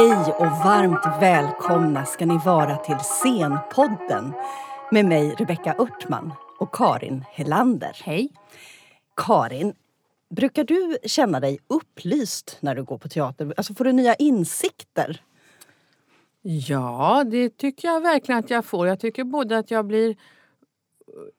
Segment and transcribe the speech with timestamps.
[0.00, 4.32] Hej och varmt välkomna ska ni vara till Scenpodden
[4.90, 8.00] med mig Rebecka Örtman och Karin Helander.
[8.04, 8.28] Hej.
[9.16, 9.74] Karin,
[10.30, 13.54] brukar du känna dig upplyst när du går på teater?
[13.56, 15.22] Alltså får du nya insikter?
[16.42, 18.88] Ja, det tycker jag verkligen att jag får.
[18.88, 20.16] Jag tycker både att jag blir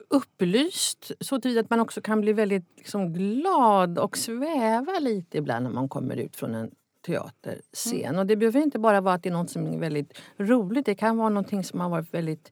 [0.10, 5.72] upplyst så att man också kan bli väldigt liksom, glad och sväva lite ibland när
[5.72, 8.06] man kommer ut från en teaterscen.
[8.06, 8.20] Mm.
[8.20, 10.86] Och det behöver inte bara vara att det är något som är väldigt roligt.
[10.86, 12.52] Det kan vara någonting som har varit väldigt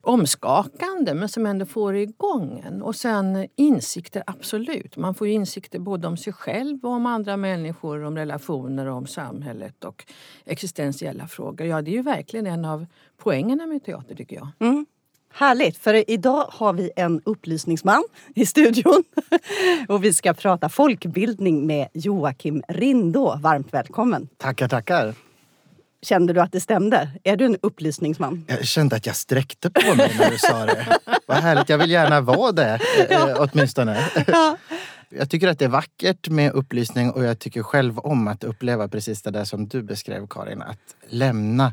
[0.00, 2.82] omskakande men som ändå får igång en.
[2.82, 4.96] Och sen insikter, absolut.
[4.96, 9.84] Man får insikter både om sig själv och om andra människor, om relationer, om samhället
[9.84, 10.04] och
[10.44, 11.66] existentiella frågor.
[11.66, 14.48] Ja, det är ju verkligen en av poängerna med teater tycker jag.
[14.58, 14.86] Mm.
[15.36, 18.04] Härligt, för idag har vi en upplysningsman
[18.34, 19.04] i studion.
[19.88, 23.38] Och vi ska prata folkbildning med Joakim Rindå.
[23.40, 24.28] Varmt välkommen!
[24.36, 25.14] Tackar, tackar!
[26.02, 27.10] Kände du att det stämde?
[27.24, 28.44] Är du en upplysningsman?
[28.48, 30.98] Jag kände att jag sträckte på mig när du sa det.
[31.26, 33.36] Vad härligt, jag vill gärna vara det eh, ja.
[33.38, 34.08] åtminstone.
[34.26, 34.56] Ja.
[35.08, 38.88] Jag tycker att det är vackert med upplysning och jag tycker själv om att uppleva
[38.88, 40.62] precis det där som du beskrev Karin.
[40.62, 41.72] Att lämna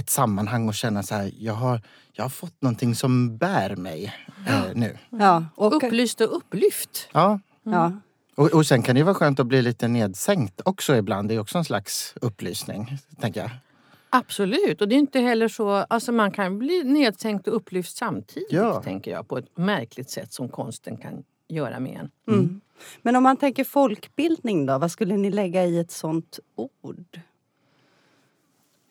[0.00, 1.80] ett sammanhang och känna så här, jag har,
[2.12, 4.14] jag har fått någonting som bär mig
[4.48, 4.98] eh, nu.
[5.10, 7.08] Ja, och upplyst och upplyft.
[7.12, 7.40] Ja.
[7.66, 7.78] Mm.
[7.78, 7.92] ja.
[8.34, 11.28] Och, och sen kan det vara skönt att bli lite nedsänkt också ibland.
[11.28, 13.50] Det är också en slags upplysning, tänker jag.
[14.10, 15.70] Absolut, och det är inte heller så...
[15.70, 18.82] Alltså man kan bli nedsänkt och upplyft samtidigt, ja.
[18.82, 19.28] tänker jag.
[19.28, 22.10] På ett märkligt sätt som konsten kan göra med en.
[22.34, 22.40] Mm.
[22.40, 22.60] Mm.
[23.02, 27.20] Men om man tänker folkbildning då, vad skulle ni lägga i ett sånt ord?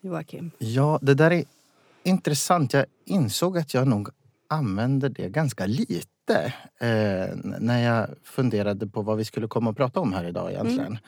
[0.01, 0.51] Joakim?
[0.57, 1.43] Ja, det där är
[2.03, 2.73] intressant.
[2.73, 4.09] Jag insåg att jag nog
[4.47, 9.99] använder det ganska lite eh, när jag funderade på vad vi skulle komma att prata
[9.99, 10.87] om här idag egentligen.
[10.87, 10.99] Mm.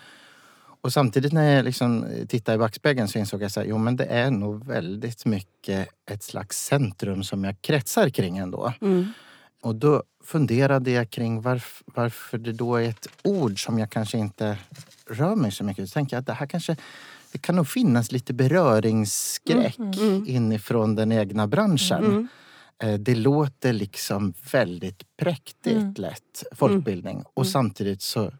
[0.81, 4.05] Och samtidigt när jag liksom tittade i backspegeln så insåg jag att jo men det
[4.05, 8.73] är nog väldigt mycket ett slags centrum som jag kretsar kring ändå.
[8.81, 9.07] Mm.
[9.61, 14.17] Och då funderade jag kring varf, varför det då är ett ord som jag kanske
[14.17, 14.57] inte
[15.09, 15.89] rör mig så mycket.
[15.89, 16.75] Så tänkte jag att det här kanske
[17.31, 20.23] det kan nog finnas lite beröringsskräck mm, mm, mm.
[20.27, 22.05] inifrån den egna branschen.
[22.05, 22.27] Mm.
[22.83, 25.93] Eh, det låter liksom väldigt präktigt mm.
[25.97, 27.15] lätt, folkbildning.
[27.15, 27.25] Mm.
[27.33, 28.31] Och samtidigt så,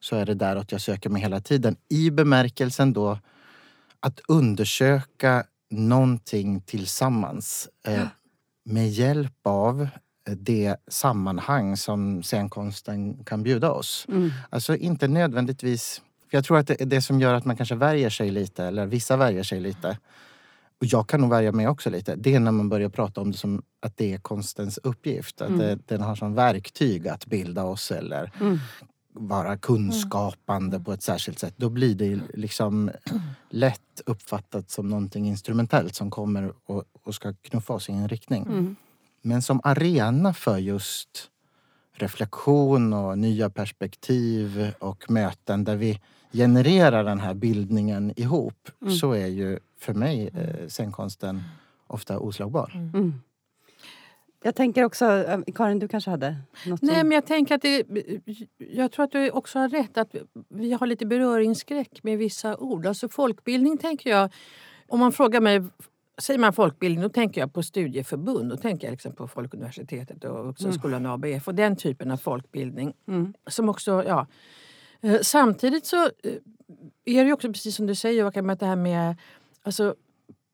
[0.00, 1.76] så är det däråt jag söker mig hela tiden.
[1.88, 3.18] I bemärkelsen då
[4.00, 7.68] att undersöka någonting tillsammans.
[7.86, 8.06] Eh.
[8.64, 9.88] Med hjälp av
[10.36, 14.06] det sammanhang som scenkonsten kan bjuda oss.
[14.08, 14.30] Mm.
[14.50, 17.74] Alltså inte nödvändigtvis för jag tror att det är det som gör att man kanske
[17.74, 19.98] värjer sig lite, eller vissa värjer sig lite.
[20.80, 22.16] Och jag kan nog värja mig också lite.
[22.16, 25.40] Det är när man börjar prata om det som att det är konstens uppgift.
[25.40, 25.58] Att mm.
[25.58, 28.58] det, den har som verktyg att bilda oss eller mm.
[29.12, 30.84] vara kunskapande mm.
[30.84, 31.54] på ett särskilt sätt.
[31.56, 32.90] Då blir det liksom
[33.50, 38.42] lätt uppfattat som någonting instrumentellt som kommer och, och ska knuffa oss i en riktning.
[38.42, 38.76] Mm.
[39.22, 41.30] Men som arena för just
[41.92, 46.00] reflektion och nya perspektiv och möten där vi
[46.32, 48.94] genererar den här bildningen ihop mm.
[48.94, 51.42] så är ju för mig eh, scenkonsten
[51.86, 52.72] ofta oslagbar.
[52.74, 52.88] Mm.
[52.94, 53.20] mm.
[54.42, 56.36] Jag tänker också, eh, Karin du kanske hade
[56.66, 56.82] något?
[56.82, 57.86] Nej men jag tänker att det,
[58.58, 60.14] jag tror att du också har rätt att
[60.48, 62.86] vi har lite beröringsskräck med vissa ord.
[62.86, 64.30] Alltså folkbildning tänker jag,
[64.88, 65.62] om man frågar mig
[66.20, 68.50] Säger man folkbildning då tänker jag på studieförbund.
[68.50, 71.12] Då tänker jag liksom på Folkuniversitetet och Vuxenskolan mm.
[71.12, 72.92] ABF och den typen av folkbildning.
[73.08, 73.34] Mm.
[73.46, 74.26] Som också, ja,
[75.00, 76.34] Eh, samtidigt så eh,
[77.04, 79.16] är det också precis som du säger Joakim, att det här med
[79.62, 79.94] alltså,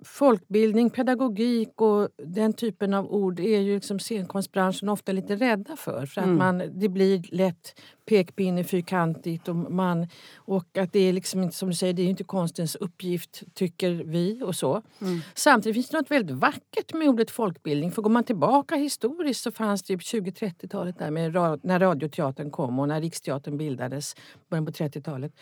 [0.07, 6.07] folkbildning, pedagogik och den typen av ord är ju liksom scenkonstbranschen ofta lite rädda för.
[6.07, 6.39] För att mm.
[6.39, 10.07] man, det blir lätt pekpinne, fyrkantigt och, man,
[10.37, 13.91] och att det är liksom inte som du säger, det är inte konstens uppgift tycker
[13.91, 14.83] vi och så.
[15.01, 15.21] Mm.
[15.35, 17.91] Samtidigt finns det något väldigt vackert med ordet folkbildning.
[17.93, 21.33] För går man tillbaka historiskt så fanns det 20-30-talet där med
[21.63, 24.15] när radioteatern kom och när Riksteatern bildades,
[24.51, 25.33] början på 30-talet.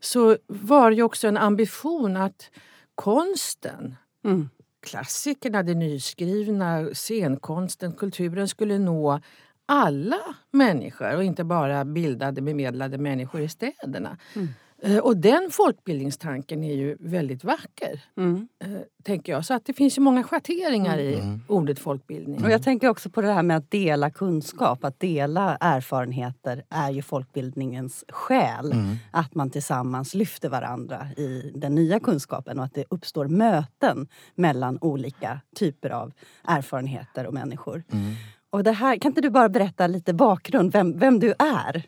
[0.00, 2.50] Så var det också en ambition att
[2.94, 4.48] konsten, mm.
[4.80, 9.20] klassikerna, det nyskrivna, scenkonsten, kulturen skulle nå
[9.66, 10.20] alla
[10.50, 14.18] människor och inte bara bildade, bemedlade människor i städerna.
[14.36, 14.48] Mm.
[14.82, 18.04] Eh, och den folkbildningstanken är ju väldigt vacker.
[18.16, 18.48] Mm.
[18.64, 18.70] Eh,
[19.02, 19.44] tänker jag.
[19.44, 21.40] Så att det finns ju många schatteringar i mm.
[21.46, 22.44] ordet folkbildning.
[22.44, 26.90] Och jag tänker också på det här med att dela kunskap, att dela erfarenheter är
[26.90, 28.72] ju folkbildningens själ.
[28.72, 28.96] Mm.
[29.10, 34.78] Att man tillsammans lyfter varandra i den nya kunskapen och att det uppstår möten mellan
[34.80, 36.12] olika typer av
[36.44, 37.84] erfarenheter och människor.
[37.92, 38.14] Mm.
[38.50, 41.82] Och det här, kan inte du bara berätta lite bakgrund, vem, vem du är?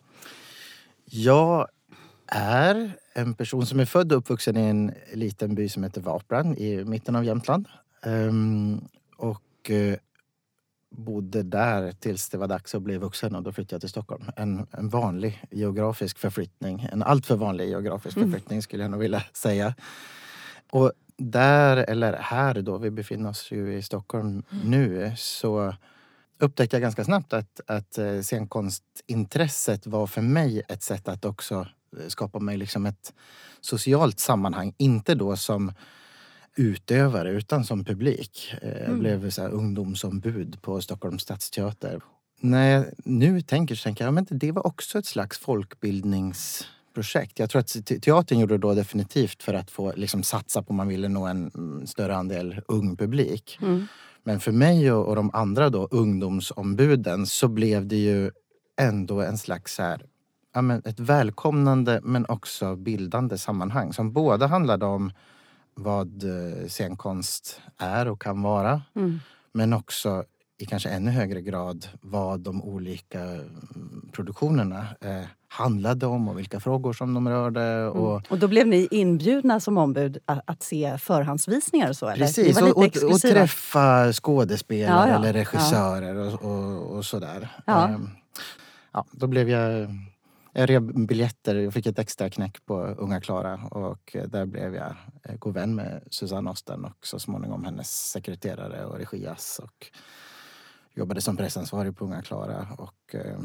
[1.04, 1.68] Jag
[2.30, 6.56] är en person som är född och uppvuxen i en liten by som heter Vapran
[6.56, 7.68] i mitten av Jämtland.
[8.04, 9.94] Um, och uh,
[10.90, 14.24] bodde där tills det var dags att bli vuxen och då flyttade jag till Stockholm.
[14.36, 16.88] En, en vanlig geografisk förflyttning.
[16.92, 18.30] En alltför vanlig geografisk mm.
[18.30, 19.74] förflyttning skulle jag nog vilja säga.
[20.70, 24.70] Och där, eller här då, vi befinner oss ju i Stockholm mm.
[24.70, 25.74] nu, så
[26.38, 31.66] upptäckte jag ganska snabbt att, att eh, scenkonstintresset var för mig ett sätt att också
[31.98, 33.14] eh, skapa mig liksom ett
[33.60, 34.74] socialt sammanhang.
[34.78, 35.72] Inte då som
[36.56, 38.54] utövare utan som publik.
[38.62, 39.00] Eh, jag mm.
[39.00, 42.00] blev så här ungdomsombud på Stockholms stadsteater.
[42.40, 47.38] När jag nu tänker så tänker jag att ja, det var också ett slags folkbildningsprojekt.
[47.38, 50.76] Jag tror att teatern gjorde det då definitivt för att få liksom, satsa på om
[50.76, 53.58] man ville nå en mm, större andel ung publik.
[53.62, 53.86] Mm.
[54.24, 58.30] Men för mig och, och de andra då, ungdomsombuden så blev det ju
[58.80, 60.02] ändå en slags här,
[60.52, 65.12] ja, men ett välkomnande men också bildande sammanhang som båda handlade om
[65.74, 68.82] vad eh, scenkonst är och kan vara.
[68.94, 69.20] Mm.
[69.52, 70.24] Men också
[70.58, 76.60] i kanske ännu högre grad vad de olika mm, produktionerna eh, handlade om och vilka
[76.60, 77.62] frågor som de rörde.
[77.62, 77.88] Mm.
[77.88, 78.22] Och, mm.
[78.30, 82.08] och då blev ni inbjudna som ombud att, att se förhandsvisningar och så?
[82.08, 82.26] Eller?
[82.26, 85.18] Precis, och, och, och, träffa skådespelare ja, ja.
[85.18, 86.32] eller regissörer ja.
[86.32, 87.48] och, och, och, sådär.
[87.64, 87.88] Ja.
[87.94, 88.10] Um,
[88.92, 89.88] ja, då blev jag
[90.52, 91.54] jag rev biljetter.
[91.54, 95.74] Jag fick ett extra knäck på Unga Klara och där blev jag eh, god vän
[95.74, 99.90] med Susanne Osten och så småningom hennes sekreterare och regiass och
[100.94, 103.38] jobbade som pressansvarig på Unga Klara och eh,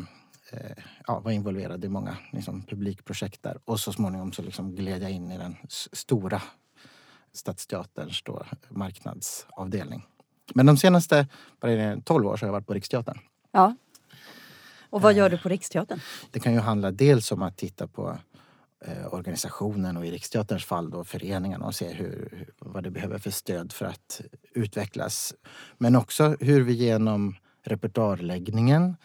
[0.52, 3.60] eh, ja, var involverad i många liksom, publikprojekt där.
[3.66, 5.56] Och så småningom så liksom gled jag in i den
[5.92, 6.42] stora
[7.34, 10.06] Stadsteaterns då, marknadsavdelning.
[10.54, 11.28] Men de senaste
[12.04, 13.20] 12 år så har jag varit på Riksteatern.
[13.52, 13.76] Ja.
[14.96, 16.00] Och vad gör du på Riksteatern?
[16.32, 18.18] Det kan ju handla dels om att titta på
[18.86, 23.32] eh, organisationen och i Riksteaterns fall då föreningarna och se hur, vad det behöver för
[23.32, 24.22] stöd för att
[24.52, 25.34] utvecklas.
[25.78, 28.96] Men också hur vi genom repertoarläggningen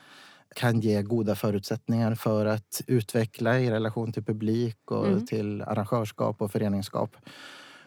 [0.54, 5.26] kan ge goda förutsättningar för att utveckla i relation till publik och mm.
[5.26, 7.16] till arrangörskap och föreningsskap.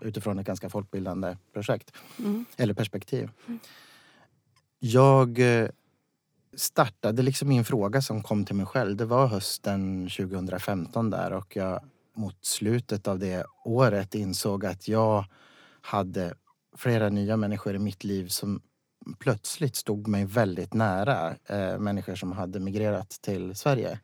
[0.00, 2.44] utifrån ett ganska folkbildande projekt mm.
[2.56, 3.30] eller perspektiv.
[3.46, 3.60] Mm.
[4.78, 5.68] Jag eh,
[6.56, 8.96] startade liksom min fråga som kom till mig själv.
[8.96, 11.80] Det var hösten 2015 där och jag
[12.16, 15.24] mot slutet av det året insåg att jag
[15.80, 16.34] hade
[16.76, 18.60] flera nya människor i mitt liv som
[19.18, 21.34] plötsligt stod mig väldigt nära.
[21.46, 24.00] Eh, människor som hade migrerat till Sverige.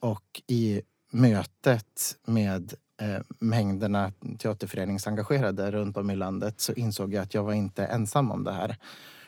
[0.00, 7.34] Och i mötet med eh, mängderna teaterföreningsengagerade runt om i landet så insåg jag att
[7.34, 8.76] jag var inte ensam om det här.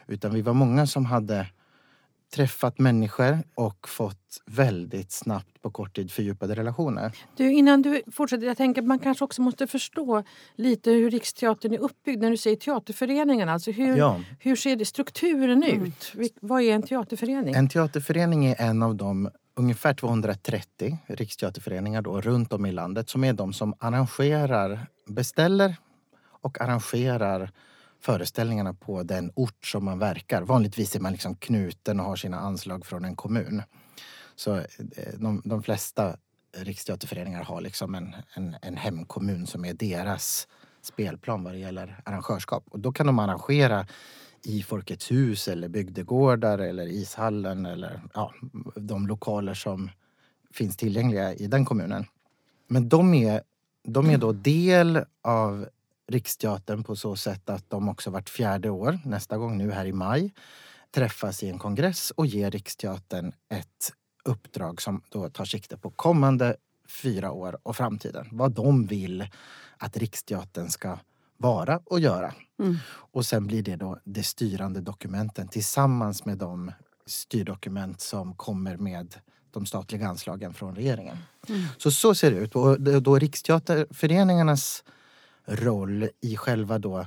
[0.06, 1.46] Utan vi var många som hade
[2.34, 7.12] träffat människor och fått väldigt snabbt på kort tid fördjupade relationer.
[7.36, 10.22] Du, innan du fortsätter, jag tänker att man kanske också måste förstå
[10.54, 12.22] lite hur Riksteatern är uppbyggd.
[12.22, 14.20] När du säger teaterföreningen, alltså hur, ja.
[14.38, 16.12] hur ser strukturen ut?
[16.14, 16.28] Mm.
[16.40, 17.54] Vad är en teaterförening?
[17.54, 23.24] En teaterförening är en av de ungefär 230 riksteaterföreningar då, runt om i landet som
[23.24, 25.76] är de som arrangerar, beställer
[26.24, 27.50] och arrangerar
[28.00, 30.42] föreställningarna på den ort som man verkar.
[30.42, 33.62] Vanligtvis är man liksom knuten och har sina anslag från en kommun.
[34.36, 34.64] Så eh,
[35.14, 36.16] de, de flesta
[36.56, 40.48] riksteaterföreningar har liksom en, en, en hemkommun som är deras
[40.82, 42.64] spelplan vad det gäller arrangörskap.
[42.70, 43.86] Och då kan de arrangera
[44.44, 48.34] i Folkets hus eller bygdegårdar eller ishallen eller ja,
[48.76, 49.90] de lokaler som
[50.50, 52.04] finns tillgängliga i den kommunen.
[52.68, 53.42] Men de är,
[53.84, 55.68] de är då del av
[56.08, 59.92] Riksteatern på så sätt att de också vart fjärde år, nästa gång nu här i
[59.92, 60.34] maj,
[60.90, 63.92] träffas i en kongress och ge Riksteatern ett
[64.24, 66.56] uppdrag som då tar sikte på kommande
[66.88, 68.28] fyra år och framtiden.
[68.32, 69.28] Vad de vill
[69.78, 70.98] att Riksteatern ska
[71.42, 72.34] vara och göra.
[72.58, 72.76] Mm.
[72.88, 76.72] Och sen blir det då det styrande dokumenten tillsammans med de
[77.06, 79.14] styrdokument som kommer med
[79.50, 81.16] de statliga anslagen från regeringen.
[81.48, 81.62] Mm.
[81.78, 82.56] Så så ser det ut.
[82.56, 84.84] Och då Riksteaterföreningarnas
[85.46, 87.06] roll i själva då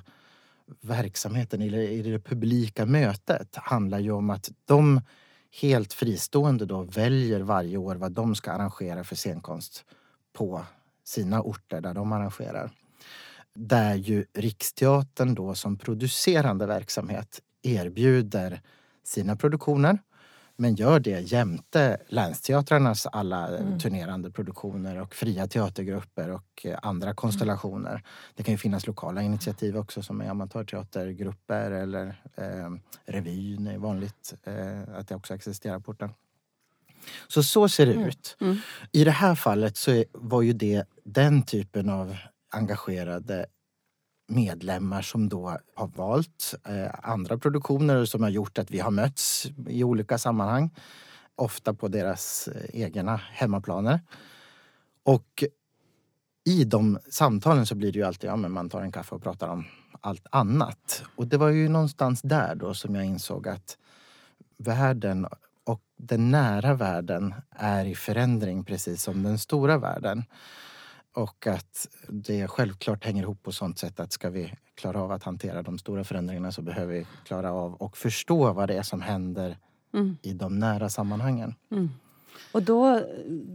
[0.82, 5.02] verksamheten, i det publika mötet handlar ju om att de
[5.62, 9.86] helt fristående då väljer varje år vad de ska arrangera för scenkonst
[10.34, 10.66] på
[11.04, 12.72] sina orter där de arrangerar.
[13.56, 18.62] Där ju Riksteatern då som producerande verksamhet erbjuder
[19.04, 20.00] sina produktioner
[20.58, 23.80] men gör det jämte länsteatrarnas alla mm.
[23.80, 27.90] turnerande produktioner och fria teatergrupper och andra konstellationer.
[27.90, 28.02] Mm.
[28.36, 32.72] Det kan ju finnas lokala initiativ också som är amatörteatergrupper eller eh,
[33.06, 36.10] revyn är vanligt eh, att det också existerar på orten.
[37.28, 38.08] Så så ser det mm.
[38.08, 38.38] ut.
[38.42, 38.58] Mm.
[38.92, 42.18] I det här fallet så var ju det den typen av
[42.56, 43.46] engagerade
[44.28, 49.48] medlemmar som då har valt eh, andra produktioner som har gjort att vi har mötts
[49.68, 50.70] i olika sammanhang.
[51.36, 54.00] Ofta på deras eh, egna hemmaplaner.
[55.04, 55.44] Och
[56.46, 59.24] i de samtalen så blir det ju alltid ja, men man tar en kaffe och
[59.24, 59.66] pratar om
[60.02, 61.04] allt annat.
[61.16, 63.78] Och det var ju någonstans där då som jag insåg att
[64.58, 65.28] världen
[65.64, 70.24] och den nära världen är i förändring precis som den stora världen.
[71.16, 75.24] Och att det självklart hänger ihop på sånt sätt att ska vi klara av att
[75.24, 79.02] hantera de stora förändringarna så behöver vi klara av och förstå vad det är som
[79.02, 79.58] händer
[79.94, 80.18] mm.
[80.22, 81.56] i de nära sammanhangen.
[81.72, 81.90] Mm.
[82.52, 83.02] Och då,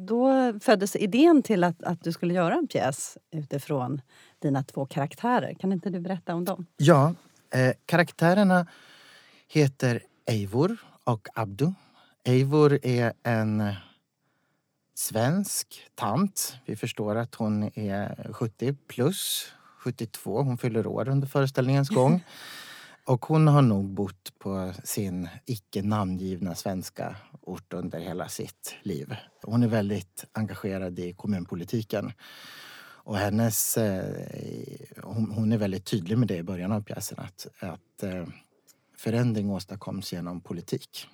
[0.07, 4.01] då föddes idén till att, att du skulle göra en pjäs utifrån
[4.39, 5.55] dina två karaktärer.
[5.55, 6.67] Kan inte du berätta om dem?
[6.77, 7.15] Ja,
[7.55, 8.67] eh, karaktärerna
[9.49, 11.73] heter Eivor och Abdu.
[12.25, 13.73] Eivor är en
[15.01, 16.57] svensk tant.
[16.65, 20.43] Vi förstår att hon är 70 plus, 72.
[20.43, 22.25] Hon fyller år under föreställningens gång.
[23.05, 29.17] Och hon har nog bott på sin icke namngivna svenska ort under hela sitt liv.
[29.43, 32.13] Hon är väldigt engagerad i kommunpolitiken.
[33.03, 34.05] Och hennes, eh,
[35.03, 38.27] hon, hon, är väldigt tydlig med det i början av pjäsen att, att eh,
[38.97, 41.07] förändring åstadkoms genom politik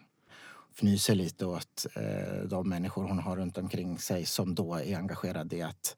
[0.78, 5.56] fnyser lite åt eh, de människor hon har runt omkring sig som då är engagerade
[5.56, 5.96] i att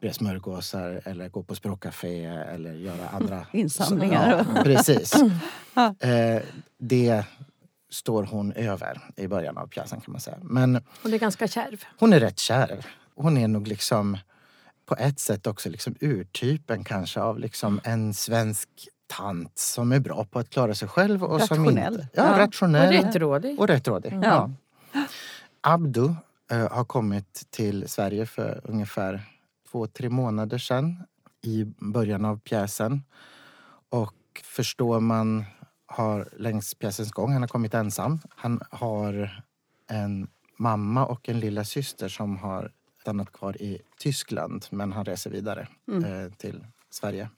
[0.00, 4.46] bre smörgåsar eller gå på språkcafé eller göra andra insamlingar.
[4.54, 5.14] Ja, precis.
[6.00, 6.42] eh,
[6.78, 7.24] det
[7.90, 10.38] står hon över i början av pjäsen kan man säga.
[10.42, 11.84] Men hon är ganska kärv.
[11.98, 12.86] Hon är rätt kärv.
[13.14, 14.18] Hon är nog liksom
[14.86, 18.68] på ett sätt också liksom urtypen kanske av liksom en svensk
[19.06, 21.24] tant som är bra på att klara sig själv.
[21.24, 21.94] Och rationell.
[21.94, 22.38] Som inte, ja, ja.
[22.38, 22.98] rationell.
[22.98, 23.60] Och rättrådig.
[23.60, 24.12] Och rättrådig.
[24.12, 24.22] Mm.
[24.22, 24.50] Ja.
[25.60, 26.14] Abdu
[26.50, 29.22] äh, har kommit till Sverige för ungefär
[29.70, 31.02] två, tre månader sedan
[31.42, 33.02] i början av pjäsen.
[33.88, 35.44] Och förstår man
[35.86, 38.18] har längs pjäsens gång, han har kommit ensam.
[38.28, 39.42] Han har
[39.90, 45.30] en mamma och en lilla syster som har stannat kvar i Tyskland men han reser
[45.30, 46.04] vidare mm.
[46.04, 47.28] eh, till Sverige.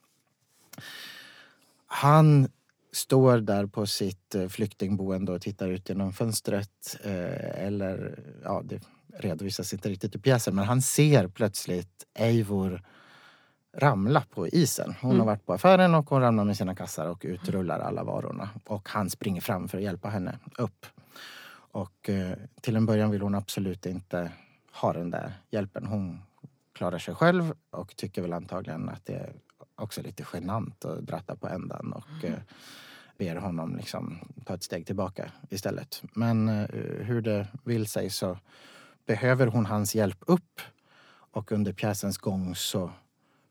[1.88, 2.48] Han
[2.92, 6.98] står där på sitt eh, flyktingboende och tittar ut genom fönstret.
[7.04, 8.82] Eh, eller, ja, det
[9.18, 12.82] redovisas inte riktigt i pjäsen, men han ser plötsligt Eivor
[13.76, 14.94] ramla på isen.
[15.00, 15.20] Hon mm.
[15.20, 18.48] har varit på affären och hon ramlar med sina kassar och utrullar alla varorna.
[18.64, 20.86] Och han springer fram för att hjälpa henne upp.
[21.70, 24.32] Och eh, till en början vill hon absolut inte
[24.72, 25.86] ha den där hjälpen.
[25.86, 26.22] Hon
[26.72, 29.32] klarar sig själv och tycker väl antagligen att det
[29.78, 32.40] också lite genant att dratta på ändan och mm.
[33.18, 36.02] ber honom liksom ta ett steg tillbaka istället.
[36.14, 36.68] Men eh,
[37.04, 38.38] hur det vill sig så
[39.06, 40.60] behöver hon hans hjälp upp
[41.30, 42.92] och under pjäsens gång så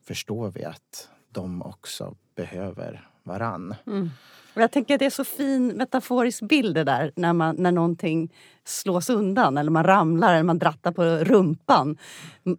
[0.01, 3.75] förstår vi att de också behöver varann.
[3.87, 4.09] Mm.
[4.53, 8.33] Jag tänker att det är så fin metaforisk bild det där när, man, när någonting
[8.65, 11.97] slås undan eller man ramlar eller man drattar på rumpan.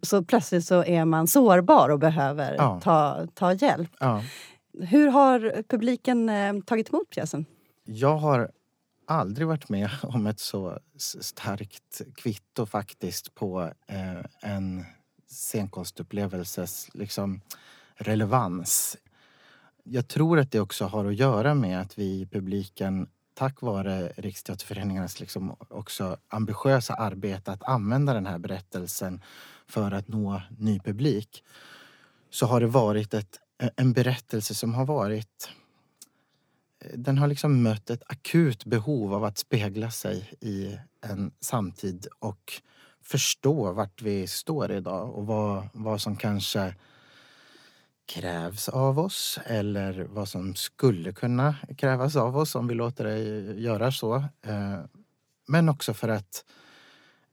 [0.01, 2.79] Så plötsligt så är man sårbar och behöver ja.
[2.83, 3.91] ta, ta hjälp.
[3.99, 4.23] Ja.
[4.79, 7.45] Hur har publiken eh, tagit emot pjäsen?
[7.85, 8.51] Jag har
[9.07, 10.79] aldrig varit med om ett så
[11.19, 14.85] starkt kvitto faktiskt på eh, en
[15.27, 17.41] scenkonstupplevelses liksom,
[17.95, 18.97] relevans
[19.91, 24.13] jag tror att det också har att göra med att vi i publiken tack vare
[24.17, 29.21] Riksteaterföreningarnas liksom också ambitiösa arbete att använda den här berättelsen
[29.67, 31.43] för att nå ny publik
[32.29, 33.39] så har det varit ett,
[33.75, 35.49] en berättelse som har varit
[36.93, 42.53] den har liksom mött ett akut behov av att spegla sig i en samtid och
[43.01, 46.75] förstå vart vi står idag och vad, vad som kanske
[48.09, 53.19] krävs av oss eller vad som skulle kunna krävas av oss om vi låter det
[53.59, 54.15] göra så.
[54.41, 54.79] Eh,
[55.47, 56.45] men också för att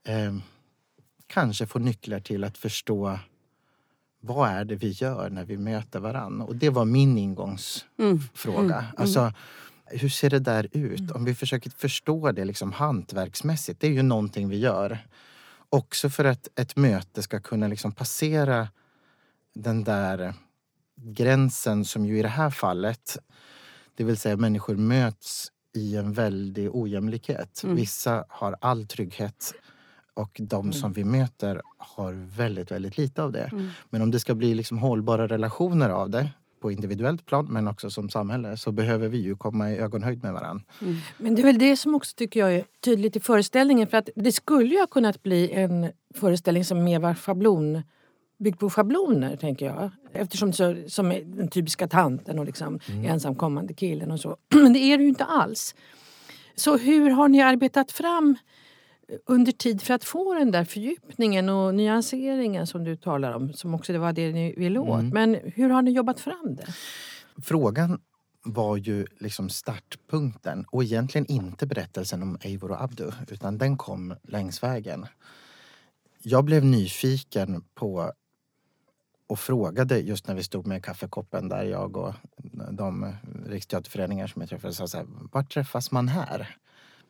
[0.05, 0.37] eh,
[1.27, 3.19] kanske få nycklar till att förstå
[4.21, 6.41] vad är det vi gör när vi möter varann?
[6.41, 8.59] Och det var min ingångsfråga.
[8.59, 8.71] Mm.
[8.71, 8.95] Mm.
[8.97, 9.33] Alltså,
[9.87, 11.01] hur ser det där ut?
[11.01, 11.17] Mm.
[11.17, 14.99] Om vi försöker förstå det liksom hantverksmässigt, det är ju någonting vi gör.
[15.69, 18.69] Också för att ett möte ska kunna liksom passera
[19.55, 20.35] den där
[20.97, 23.19] gränsen som ju i det här fallet,
[23.95, 27.63] det vill säga människor möts i en väldig ojämlikhet.
[27.65, 27.77] Mm.
[27.77, 29.55] Vissa har all trygghet
[30.15, 30.73] och de mm.
[30.73, 33.49] som vi möter har väldigt, väldigt lite av det.
[33.53, 33.69] Mm.
[33.91, 37.91] Men om det ska bli liksom hållbara relationer av det på individuellt plan men också
[37.91, 40.65] som samhälle så behöver vi ju komma i ögonhöjd med varandra.
[40.81, 40.97] Mm.
[41.19, 44.09] Men det är väl det som också tycker jag är tydligt i föreställningen för att
[44.17, 47.83] det skulle ju ha kunnat bli en föreställning som mer var schablon
[48.39, 49.91] byggd på schabloner, tänker jag.
[50.13, 53.05] Eftersom så, som den typiska tanten och liksom mm.
[53.05, 54.37] ensamkommande killen och så.
[54.55, 55.75] Men det är det ju inte alls.
[56.55, 58.37] Så hur har ni arbetat fram
[59.27, 63.75] under tid för att få den där fördjupningen och nyanseringen som du talar om, som
[63.75, 65.01] också var det ni ville åt.
[65.01, 65.09] Mm.
[65.09, 66.67] Men hur har ni jobbat fram det?
[67.43, 68.01] Frågan
[68.45, 74.15] var ju liksom startpunkten och egentligen inte berättelsen om Eivor och Abdu utan den kom
[74.23, 75.07] längs vägen.
[76.23, 78.13] Jag blev nyfiken på
[79.27, 82.15] och frågade just när vi stod med kaffekoppen där jag och
[82.71, 83.15] de
[83.47, 86.57] riksteaterföreningar som jag träffade sa så här, var träffas man här?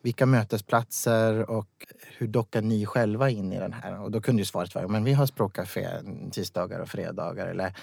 [0.01, 4.01] Vilka mötesplatser och hur dockar ni själva in i den här?
[4.01, 5.87] Och då kunde ju svaret vara, men vi har språkcafé
[6.31, 7.47] tisdagar och fredagar.
[7.47, 7.73] Eller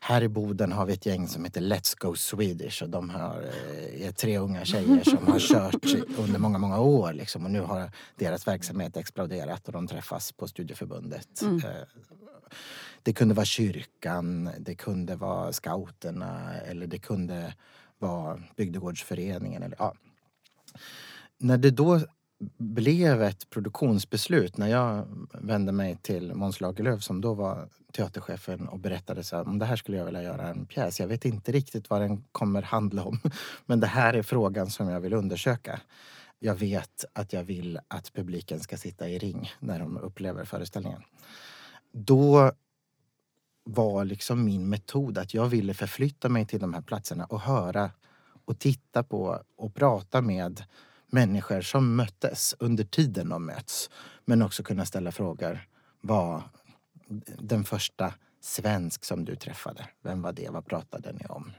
[0.00, 3.42] här i Boden har vi ett gäng som heter Let's Go Swedish och de har,
[3.42, 7.44] eh, är tre unga tjejer som har kört under många, många år liksom.
[7.44, 11.42] Och nu har deras verksamhet exploderat och de träffas på studieförbundet.
[11.42, 11.60] Mm.
[13.08, 17.54] Det kunde vara kyrkan, det kunde vara scouterna eller det kunde
[17.98, 19.62] vara bygdegårdsföreningen.
[19.62, 19.94] Eller, ja.
[21.38, 22.00] När det då
[22.58, 28.78] blev ett produktionsbeslut när jag vände mig till Måns Lagerlöf som då var teaterchefen och
[28.78, 31.00] berättade så här, om det här skulle jag vilja göra en pjäs.
[31.00, 33.20] Jag vet inte riktigt vad den kommer handla om
[33.66, 35.80] men det här är frågan som jag vill undersöka.
[36.38, 41.02] Jag vet att jag vill att publiken ska sitta i ring när de upplever föreställningen.
[41.92, 42.52] Då
[43.70, 47.90] var liksom min metod att jag ville förflytta mig till de här platserna och höra
[48.44, 50.64] och titta på och prata med
[51.06, 53.90] människor som möttes under tiden de möts.
[54.24, 55.68] Men också kunna ställa frågor.
[56.00, 56.42] Vad
[57.38, 60.50] den första svensk som du träffade, vem var det?
[60.50, 61.52] Vad pratade ni om?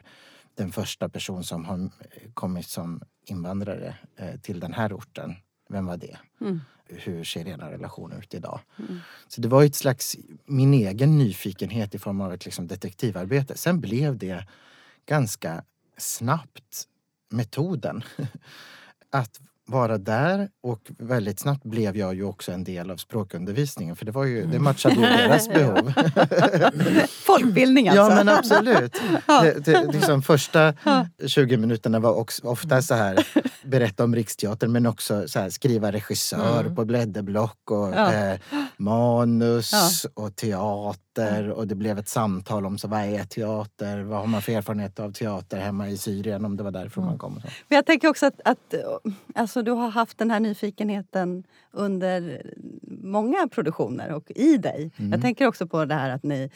[0.55, 1.89] Den första person som har
[2.33, 5.35] kommit som invandrare eh, till den här orten,
[5.69, 6.17] vem var det?
[6.41, 8.59] Mm hur ser era relationer ut idag?
[8.79, 8.99] Mm.
[9.27, 13.57] Så det var ett slags, min egen nyfikenhet i form av ett liksom detektivarbete.
[13.57, 14.47] Sen blev det
[15.05, 15.63] ganska
[15.97, 16.87] snabbt
[17.29, 18.03] metoden.
[19.09, 24.05] Att vara där och väldigt snabbt blev jag ju också en del av språkundervisningen för
[24.05, 24.63] det, var ju, det mm.
[24.63, 25.93] matchade ju deras behov.
[27.09, 28.01] Folkbildning alltså?
[28.01, 29.01] Ja men absolut.
[29.27, 30.73] Det, det, liksom första
[31.27, 33.27] 20 minuterna var också, ofta så här
[33.63, 36.75] berätta om Riksteatern men också så här, skriva regissör mm.
[36.75, 38.13] på blädderblock och ja.
[38.13, 38.39] eh,
[38.77, 39.71] manus
[40.03, 40.23] ja.
[40.23, 41.08] och teater
[41.51, 44.03] och det blev ett samtal om så vad är teater?
[44.03, 47.11] Vad har man för erfarenhet av teater hemma i Syrien om det var därifrån mm.
[47.11, 47.33] man kom?
[47.67, 48.75] Men jag tänker också att, att
[49.35, 52.41] alltså, du har haft den här nyfikenheten under
[53.01, 54.91] många produktioner och i dig.
[54.97, 55.11] Mm.
[55.11, 56.51] Jag tänker också på det här att ni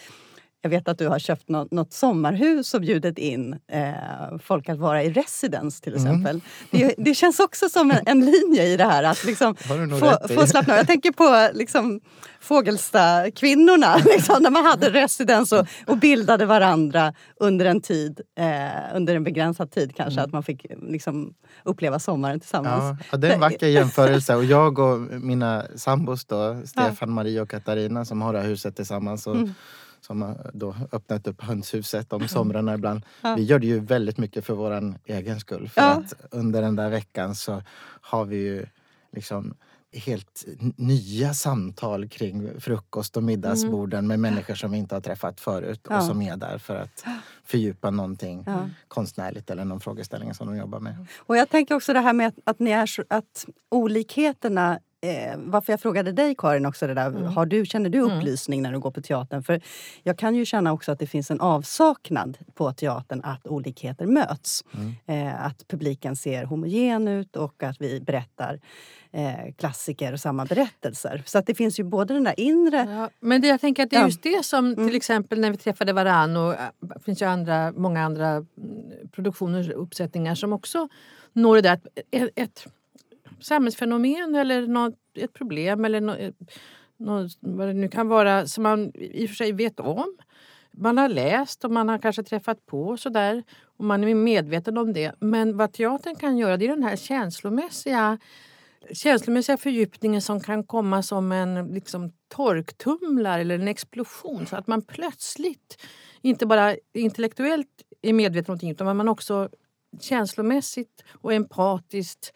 [0.64, 4.78] jag vet att du har köpt något, något sommarhus och bjudit in eh, folk att
[4.78, 6.06] vara i residens till mm.
[6.06, 6.42] exempel.
[6.72, 6.88] Mm.
[6.88, 9.56] Det, det, känns också som en, en, linje i det här att liksom
[10.00, 10.78] få, få slappna av.
[10.78, 12.02] Jag tänker på liksom,
[12.40, 19.16] Fågelsta-kvinnorna, liksom, när man hade residens och, och, bildade varandra under en tid, eh, under
[19.16, 20.26] en begränsad tid kanske, mm.
[20.26, 23.00] att man fick liksom, uppleva sommaren tillsammans.
[23.12, 27.06] Ja, det är en vacker jämförelse och jag och mina sambos då, Stefan, ja.
[27.06, 29.54] Marie och Katarina som har det här huset tillsammans och mm
[30.06, 33.06] som har då öppnat upp hönshuset om somrarna ibland.
[33.22, 33.36] Ja.
[33.36, 35.70] Vi gör det ju väldigt mycket för vår egen skull.
[35.70, 35.88] För ja.
[35.88, 37.64] att under den där veckan så
[38.02, 38.66] har vi ju
[39.12, 39.54] liksom
[39.94, 44.08] helt nya samtal kring frukost och middagsborden mm.
[44.08, 45.98] med människor som vi inte har träffat förut ja.
[45.98, 47.06] och som är där för att
[47.44, 48.70] fördjupa någonting ja.
[48.88, 51.08] konstnärligt eller någon frågeställning som de jobbar med.
[51.18, 55.38] Och jag tänker också det här med att, att, ni är så, att olikheterna eh,
[55.38, 57.24] varför jag frågade dig Karin också det där, mm.
[57.24, 58.12] har du, känner du mm.
[58.12, 59.44] upplysning när du går på teatern?
[59.44, 59.62] För
[60.04, 64.64] jag kan ju känna också att det finns en avsaknad på teatern att olikheter möts.
[64.74, 65.28] Mm.
[65.28, 68.60] Eh, att publiken ser homogen ut och att vi berättar
[69.12, 71.24] eh, klassiker och samma berättelser.
[71.26, 72.78] Så att det finns ju både den där inre...
[72.90, 74.88] Ja, men det, jag tänker att det är just det som mm.
[74.88, 78.46] till exempel när vi träffade varann och det finns ju andra, många andra mm,
[79.12, 80.88] produktioner och uppsättningar som också
[81.34, 81.80] når det där
[82.12, 82.68] ett, ett
[83.44, 86.32] samhällsfenomen eller något, ett problem eller något, eh,
[86.98, 90.18] något, vad det nu kan vara som man i och för sig vet om.
[90.72, 94.94] Man har läst och man har kanske träffat på sådär och man är medveten om
[94.94, 95.12] det.
[95.20, 98.18] Men vad teatern kan göra det är den här känslomässiga
[98.92, 104.48] känslomässiga fördjupningen som kan komma som en liksom, torktumlare eller en explosion.
[104.48, 105.82] Så att man plötsligt
[106.22, 107.68] inte bara intellektuellt
[108.02, 109.50] är medveten om någonting utan man också
[110.02, 112.34] känslomässigt och empatiskt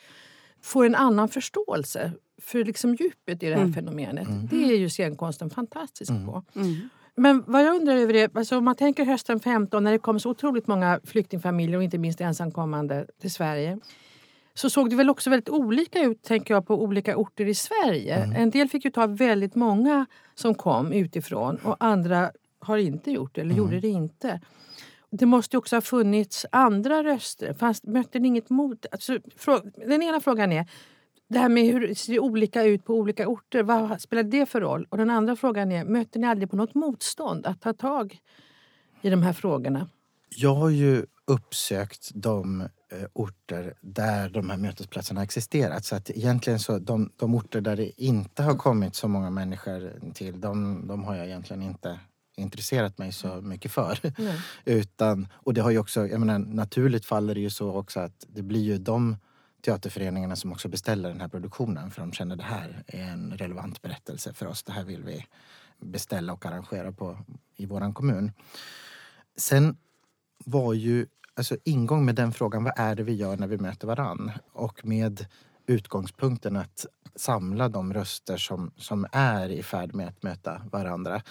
[0.62, 3.74] får en annan förståelse för liksom djupet i det här mm.
[3.74, 4.28] fenomenet.
[4.28, 4.48] Mm.
[4.48, 6.26] Det är ju scenkonsten fantastisk mm.
[6.26, 6.44] på.
[6.56, 6.90] Mm.
[7.16, 10.20] Men vad jag undrar över är, alltså om man tänker hösten 15 när det kom
[10.20, 13.80] så otroligt många flyktingfamiljer och inte minst ensamkommande till Sverige
[14.54, 18.16] så såg det väl också väldigt olika ut tänker jag, på olika orter i Sverige.
[18.16, 18.42] Mm.
[18.42, 23.36] En del fick ju ta väldigt många som kom utifrån och andra har inte gjort
[23.36, 23.64] det, eller mm.
[23.64, 24.42] gjorde det inte.
[25.18, 27.54] Det måste också ha funnits andra röster.
[27.54, 28.86] Fanns, mötte ni inget mot?
[28.92, 29.20] Alltså,
[29.88, 30.70] den ena frågan är
[31.30, 33.64] det här med hur det ser olika ut på olika orter.
[33.64, 34.88] Vad spelar det för roll?
[34.90, 38.20] Och den andra frågan är, möter ni aldrig på något motstånd att ta tag
[39.02, 39.90] i de här frågorna?
[40.30, 42.68] Jag har ju uppsökt de eh,
[43.14, 45.86] orter där de här mötesplatserna existerat.
[45.86, 50.12] Så att egentligen så de, de orter där det inte har kommit så många människor
[50.14, 52.00] till, de, de har jag egentligen inte
[52.38, 54.00] intresserat mig så mycket för.
[54.18, 54.36] Mm.
[54.66, 58.26] Utan, och det har ju också, jag menar, naturligt faller det ju så också att
[58.28, 59.18] det blir ju de
[59.62, 63.82] teaterföreningarna som också beställer den här produktionen för de känner det här är en relevant
[63.82, 64.64] berättelse för oss.
[64.64, 65.26] Det här vill vi
[65.80, 67.18] beställa och arrangera på,
[67.56, 68.32] i våran kommun.
[69.38, 69.78] Sen
[70.46, 73.88] var ju alltså ingång med den frågan, vad är det vi gör när vi möter
[73.88, 74.32] varann?
[74.54, 75.26] Och med
[75.66, 81.22] utgångspunkten att samla de röster som, som är i färd med att möta varandra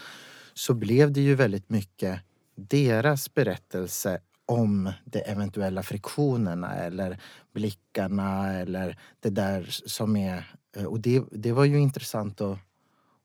[0.56, 2.20] så blev det ju väldigt mycket
[2.54, 7.20] deras berättelse om de eventuella friktionerna eller
[7.52, 10.56] blickarna eller det där som är...
[10.76, 12.58] Eh, och det, det var ju intressant att,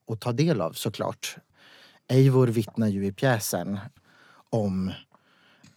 [0.07, 1.37] att ta del av såklart.
[2.07, 3.79] Eivor vittnar ju i pjäsen
[4.49, 4.91] om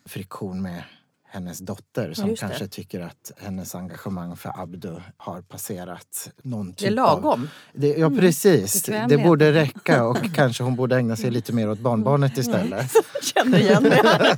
[0.05, 0.85] friktion med
[1.35, 6.79] hennes dotter som ja, kanske tycker att hennes engagemang för Abdu har passerat någon typ
[6.79, 7.43] Det är lagom.
[7.43, 8.19] Av, det, ja mm.
[8.19, 9.09] precis, mm.
[9.09, 12.41] det borde räcka och kanske hon borde ägna sig lite mer åt barnbarnet mm.
[12.41, 12.93] istället.
[13.23, 14.01] Känner igen det.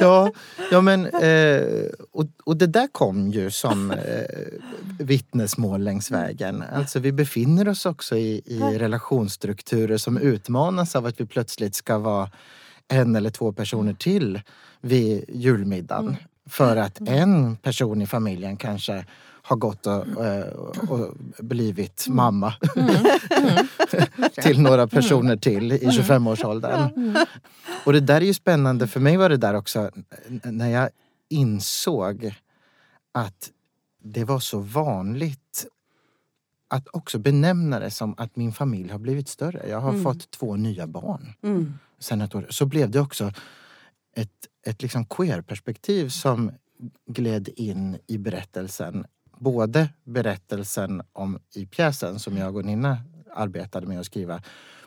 [0.00, 0.32] ja,
[0.70, 1.62] ja, men eh,
[2.12, 3.98] och, och det där kom ju som eh,
[4.98, 6.64] vittnesmål längs vägen.
[6.72, 11.98] Alltså vi befinner oss också i, i relationsstrukturer som utmanas av att vi plötsligt ska
[11.98, 12.30] vara
[12.88, 14.40] en eller två personer till
[14.80, 16.08] vid julmiddagen.
[16.08, 16.20] Mm.
[16.46, 17.14] För att mm.
[17.14, 19.04] en person i familjen kanske
[19.42, 20.46] har gått och, och, eh,
[20.88, 22.16] och blivit mm.
[22.16, 22.88] mamma mm.
[23.30, 23.66] Mm.
[24.42, 27.16] till några personer till i 25-årsåldern.
[27.84, 28.86] Och det där är ju spännande.
[28.86, 29.90] För mig var det där också
[30.42, 30.90] när jag
[31.28, 32.34] insåg
[33.12, 33.50] att
[34.02, 35.66] det var så vanligt
[36.68, 39.68] att också benämna det som att min familj har blivit större.
[39.68, 40.02] Jag har mm.
[40.02, 41.78] fått två nya barn mm.
[42.04, 42.46] Sen ett år.
[42.50, 43.32] Så blev det också
[44.16, 46.52] ett, ett liksom queer-perspektiv som
[47.06, 49.06] gled in i berättelsen.
[49.36, 52.98] Både berättelsen om i pjäsen som jag och Nina
[53.34, 54.42] arbetade med att skriva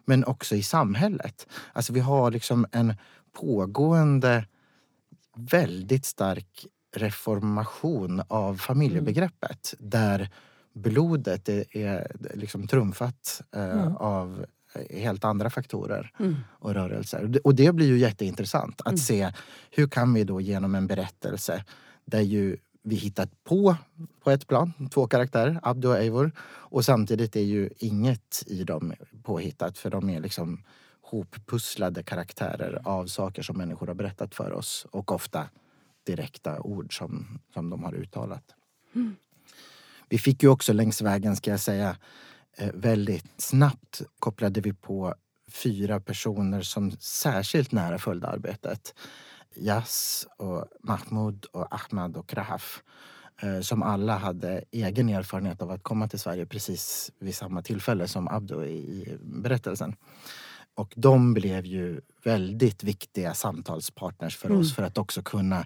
[0.06, 1.48] men också i samhället.
[1.74, 2.94] Alltså vi har liksom en
[3.34, 4.46] pågående
[5.36, 9.90] väldigt stark reformation av familjebegreppet mm.
[9.90, 10.30] där
[10.74, 13.96] blodet är, är liksom trumfat eh, mm.
[13.96, 14.46] av
[14.90, 16.36] helt andra faktorer mm.
[16.50, 17.40] och rörelser.
[17.44, 18.98] Och det blir ju jätteintressant att mm.
[18.98, 19.32] se
[19.72, 21.66] hur kan vi då genom en berättelse
[22.06, 23.76] där ju vi hittat på,
[24.24, 26.32] på ett plan, två karaktärer, Abdo och Eivor.
[26.48, 30.64] Och samtidigt är ju inget i dem påhittat för de är liksom
[31.02, 35.50] hoppusslade karaktärer av saker som människor har berättat för oss och ofta
[36.04, 38.44] direkta ord som, som de har uttalat.
[38.96, 39.16] Mm.
[40.10, 41.96] Vi fick ju också längs vägen, ska jag säga, eh,
[42.74, 45.16] väldigt snabbt kopplade vi på
[45.52, 48.94] fyra personer som särskilt nära följde arbetet.
[49.56, 52.84] Jas, och Mahmoud, och Ahmad och Rahaf
[53.42, 58.08] eh, som alla hade egen erfarenhet av att komma till Sverige precis vid samma tillfälle
[58.08, 59.96] som Abdo i berättelsen.
[60.76, 64.62] Och de blev ju väldigt viktiga samtalspartners för mm.
[64.62, 65.66] oss för att också kunna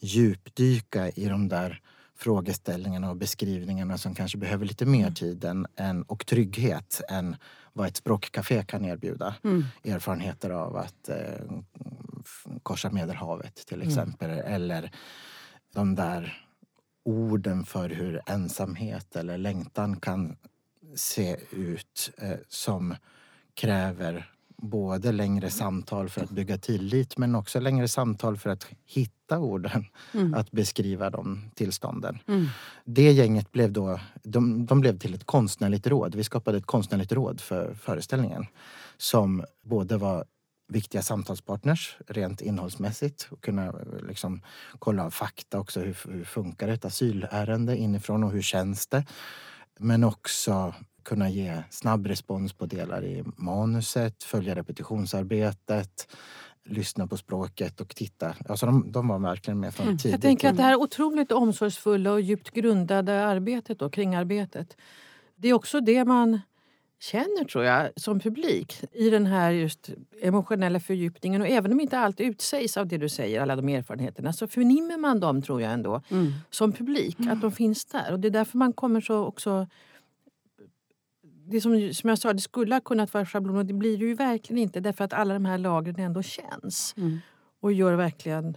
[0.00, 1.80] djupdyka i de där
[2.22, 5.14] frågeställningarna och beskrivningarna som kanske behöver lite mer Mm.
[5.14, 7.36] tid än, än, och trygghet än
[7.72, 9.34] vad ett språkcafé kan erbjuda.
[9.44, 9.64] Mm.
[9.84, 11.16] Erfarenheter av att eh,
[12.62, 13.88] korsa Medelhavet till Mm.
[13.88, 14.30] exempel.
[14.30, 14.90] Eller
[15.74, 16.46] de där
[17.04, 20.36] orden för hur ensamhet eller längtan kan
[20.96, 22.94] se ut eh, som
[23.54, 24.31] kräver
[24.62, 29.84] både längre samtal för att bygga tillit men också längre samtal för att hitta orden
[30.14, 30.34] Mm.
[30.34, 32.18] att beskriva de tillstånden.
[32.28, 32.46] Mm.
[32.84, 36.14] Det gänget blev då, de, de blev till ett konstnärligt råd.
[36.14, 38.46] Vi skapade ett konstnärligt råd för föreställningen
[38.96, 40.24] som både var
[40.68, 43.74] viktiga samtalspartners rent innehållsmässigt och kunna
[44.08, 44.42] liksom
[44.78, 45.80] kolla av fakta också.
[45.80, 49.04] Hur, hur funkar ett asylärende inifrån och hur känns det?
[49.78, 56.08] Men också kunna ge snabb respons på delar i manuset, följa repetitionsarbetet,
[56.64, 58.34] lyssna på språket och titta.
[58.48, 60.12] Alltså de, de var verkligen med från tidigt.
[60.12, 64.76] Jag tänker att det här otroligt omsorgsfulla och djupt grundade arbetet då, kring arbetet.
[65.36, 66.40] Det är också det man
[67.00, 69.90] känner tror jag som publik i den här just
[70.22, 71.40] emotionella fördjupningen.
[71.40, 74.96] Och även om inte allt utsägs av det du säger, alla de erfarenheterna, så förnimmer
[74.96, 76.32] man dem tror jag ändå Mm.
[76.50, 78.12] som publik, att de finns där.
[78.12, 79.66] Och det är därför man kommer så också...
[81.52, 84.04] Det som, som jag sa, det skulle ha kunnat vara schablon och det blir det
[84.04, 87.18] ju verkligen inte därför att alla de här lagren ändå känns Mm.
[87.60, 88.56] och gör verkligen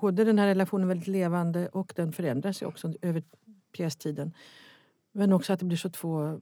[0.00, 3.22] både den här relationen väldigt levande och den förändras ju också över
[3.76, 4.32] pjästiden.
[5.12, 6.40] Men också att det blir så två...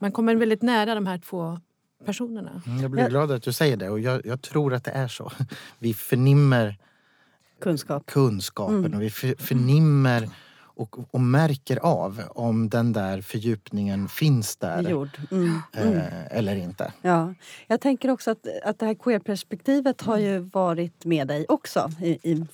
[0.00, 1.60] Man kommer väldigt nära de här två
[2.04, 2.62] personerna.
[2.66, 4.90] Mm, Jag blir Jag- glad att du säger det och jag, jag tror att det
[4.90, 5.32] är så.
[5.78, 6.76] Vi förnimmer
[7.60, 8.06] Kunskap.
[8.06, 8.94] kunskapen Mm.
[8.94, 10.28] och vi för, förnimmer
[10.82, 14.78] och, och märker av om den där fördjupningen finns där.
[14.78, 15.60] Mm.
[15.72, 15.96] Mm.
[15.96, 16.92] eh, eller inte.
[17.02, 17.34] Ja,
[17.66, 22.32] jag tänker också att, att det här queer-perspektivet har ju varit med dig också i,
[22.32, 22.46] i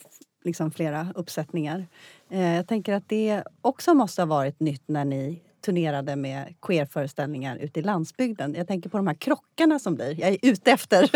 [0.45, 1.87] liksom flera uppsättningar.
[2.31, 7.57] Eh, jag tänker att det också måste ha varit nytt när ni turnerade med queer-föreställningar
[7.57, 8.55] ute i landsbygden.
[8.55, 10.21] Jag tänker på de här krockarna som blir.
[10.21, 11.11] Jag är ute efter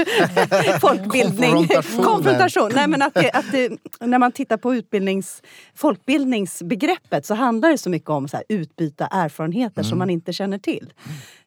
[0.81, 1.51] folkbildning.
[1.51, 2.05] Konfrontation.
[2.05, 2.71] Konfrontation.
[2.75, 5.43] Nej, men att det, att det, när man tittar på utbildnings,
[5.75, 10.59] folkbildningsbegreppet så handlar det så mycket om så här, utbyta erfarenheter som man inte känner
[10.59, 10.93] till.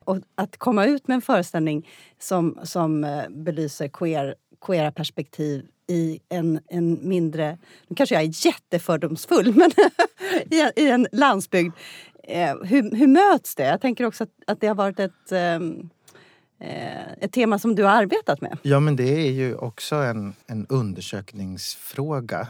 [0.05, 1.87] Och att komma ut med en föreställning
[2.19, 7.57] som, som eh, belyser queer, queera perspektiv i en, en mindre...
[7.87, 9.71] Nu kanske jag är jättefördomsfull, men
[10.51, 11.73] i, en, i en landsbygd.
[12.27, 13.63] Eh, hur, hur möts det?
[13.63, 15.89] Jag tänker också att, att det har varit ett, ehm,
[16.59, 18.57] eh, ett tema som du har arbetat med.
[18.61, 22.47] Ja, men det är ju också en, en undersökningsfråga.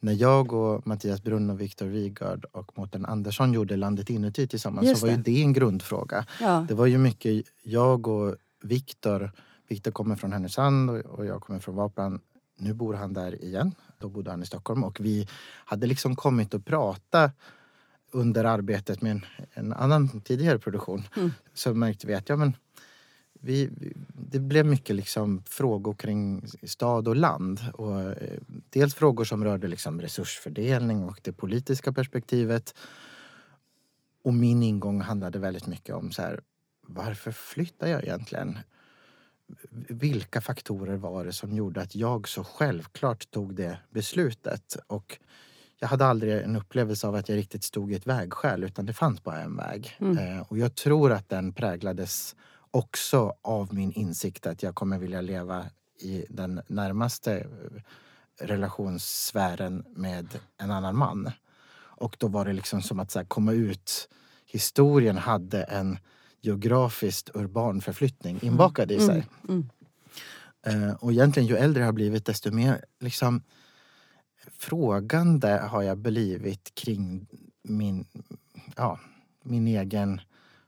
[0.00, 4.88] När jag och Mattias Brunn och Viktor Wigard och Mårten Andersson gjorde Landet inuti tillsammans
[4.88, 5.22] Just så var ju det.
[5.22, 6.26] det en grundfråga.
[6.40, 6.66] Ja.
[6.68, 9.30] Det var ju mycket jag och Viktor.
[9.68, 12.20] Viktor kommer från Härnösand och och jag kommer från Vaplan.
[12.58, 13.74] Nu bor han där igen.
[13.98, 15.28] Då bodde han i Stockholm och vi
[15.64, 17.30] hade liksom kommit att prata
[18.10, 21.02] under arbetet med en, en annan tidigare produktion.
[21.16, 21.32] Mm.
[21.54, 22.56] Så märkte vi att ja, men
[23.40, 23.70] vi,
[24.12, 27.60] det blev mycket liksom frågor kring stad och land.
[27.74, 28.40] Och, eh,
[28.70, 32.74] dels frågor som rörde liksom resursfördelning och det politiska perspektivet.
[34.22, 36.40] Och min ingång handlade väldigt mycket om så här,
[36.86, 38.58] varför flyttar jag egentligen?
[39.88, 44.76] Vilka faktorer var det som gjorde att jag så självklart tog det beslutet?
[44.86, 45.18] Och
[45.80, 48.92] jag hade aldrig en upplevelse av att jag riktigt stod i ett vägskäl utan det
[48.92, 49.96] fanns bara en väg.
[49.98, 50.18] Mm.
[50.18, 52.36] Eh, och jag tror att den präglades
[52.70, 55.66] också av min insikt att jag kommer vilja leva
[56.00, 57.46] i den närmaste eh,
[58.46, 61.30] relationssfären med en annan man.
[61.80, 64.08] Och då var det liksom som att så komma ut.
[64.46, 65.98] Historien hade en
[66.40, 69.26] geografiskt urban förflyttning inbakad i sig.
[69.48, 69.68] Mm.
[70.66, 73.42] Eh, och egentligen ju äldre jag har blivit desto mer liksom
[74.58, 77.26] frågande har jag blivit kring
[77.62, 78.04] min,
[78.76, 79.00] ja,
[79.42, 80.20] min egen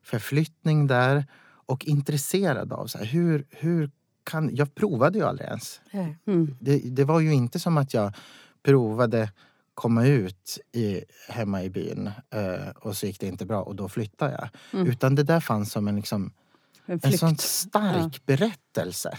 [0.02, 1.26] förflyttning där
[1.66, 3.90] och intresserad av så här, hur, hur
[4.24, 4.56] kan...
[4.56, 5.80] Jag provade ju aldrig ens.
[6.26, 6.56] Mm.
[6.60, 8.14] Det, det var ju inte som att jag
[8.62, 9.30] provade
[9.74, 13.88] komma ut i, hemma i byn eh, och så gick det inte bra och då
[13.88, 14.48] flyttade jag.
[14.72, 14.86] Mm.
[14.86, 16.32] Utan det där fanns som en, liksom,
[16.86, 19.18] En en sån stark berättelse.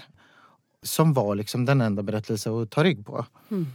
[0.84, 3.26] Som var liksom den enda berättelse att ta rygg på.
[3.52, 3.68] Mm.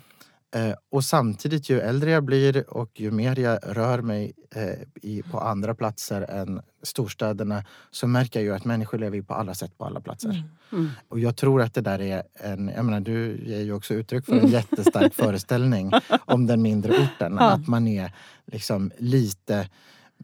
[0.56, 4.68] Eh, och samtidigt ju äldre jag blir och ju mer jag rör mig eh,
[5.02, 9.54] i, på andra platser än storstäderna så märker jag ju att människor lever på alla
[9.54, 10.44] sätt på alla platser.
[10.72, 10.90] Mm.
[11.08, 14.26] Och jag tror att det där är en, jag menar du ger ju också uttryck
[14.26, 15.92] för en jättestark föreställning
[16.24, 17.36] om den mindre orten.
[17.40, 17.50] Ja.
[17.50, 18.12] Att man är
[18.46, 19.68] liksom lite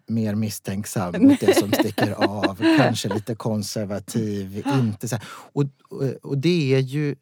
[0.06, 2.76] mer misstänksam mot det som sticker av.
[2.78, 4.62] Kanske lite konservativ.
[4.66, 5.16] Inte så.
[5.26, 7.14] Och, och, och det är ju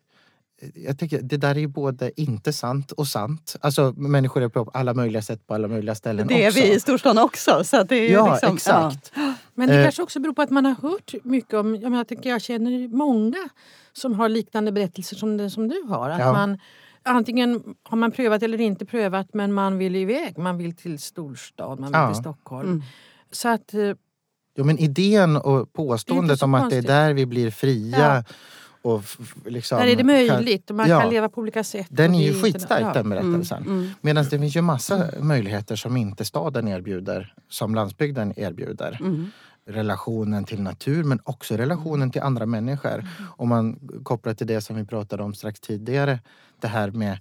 [0.74, 3.56] jag tycker, det där är ju både inte sant och sant.
[3.60, 6.60] Alltså människor är på alla möjliga sätt på alla möjliga ställen Det är också.
[6.60, 7.64] vi i storstan också.
[7.64, 9.12] Så att det är Ja, liksom, exakt.
[9.54, 9.82] Men det Eh.
[9.84, 11.74] kanske också beror på att man har hört mycket om...
[11.74, 13.48] Jag, menar, jag, tänker, jag känner många
[13.92, 16.10] som har liknande berättelser som den som du har.
[16.10, 16.32] Att Ja.
[16.32, 16.58] man,
[17.02, 20.38] antingen har man prövat eller inte prövat men man vill iväg.
[20.38, 22.12] Man vill till storstad, man vill Ja.
[22.12, 22.68] till Stockholm.
[22.68, 22.82] Mm.
[23.30, 23.74] Så att...
[23.74, 23.92] eh,
[24.56, 28.24] Jo, men idén och påståendet om att det är där vi blir fria
[28.82, 29.02] och
[29.46, 31.00] liksom, där är det möjligt och man Ja.
[31.00, 31.86] kan leva på olika sätt.
[31.90, 32.92] Den är ju skitstark ja.
[32.92, 33.62] den berättelsen.
[33.62, 33.90] Mm, mm.
[34.00, 38.98] Medan det finns ju massa möjligheter som inte staden erbjuder, som landsbygden erbjuder.
[39.00, 39.30] Mm.
[39.66, 43.04] Relationen till natur men också relationen till andra människor.
[43.36, 46.18] Om man kopplar till det som vi pratade om strax tidigare.
[46.60, 47.18] Det här med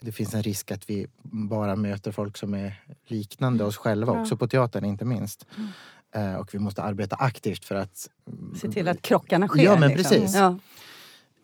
[0.00, 4.20] det finns en risk att vi bara möter folk som är liknande oss själva, Ja.
[4.20, 5.46] också på teatern inte minst.
[6.14, 8.08] Eh, Och vi måste arbeta aktivt för att
[8.60, 9.62] Se till att krockarna sker.
[9.64, 10.16] Ja, men liksom.
[10.16, 10.34] precis.
[10.34, 10.58] Ja.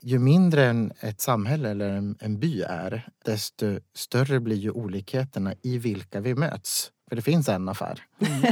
[0.00, 5.54] Ju mindre en, ett samhälle eller en, en by är, desto större blir ju olikheterna
[5.62, 6.90] i vilka vi möts.
[7.08, 8.02] För det finns en affär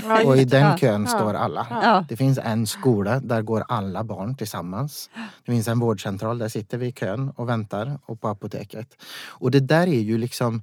[0.02, 1.18] Ja, och i den kön Ja.
[1.18, 1.66] står alla.
[1.70, 2.04] Ja.
[2.08, 5.10] Det finns en skola, där går alla barn tillsammans.
[5.44, 7.98] Det finns en vårdcentral, där sitter vi i kön och väntar.
[8.06, 9.02] Och på apoteket.
[9.26, 10.62] Och det där är ju liksom...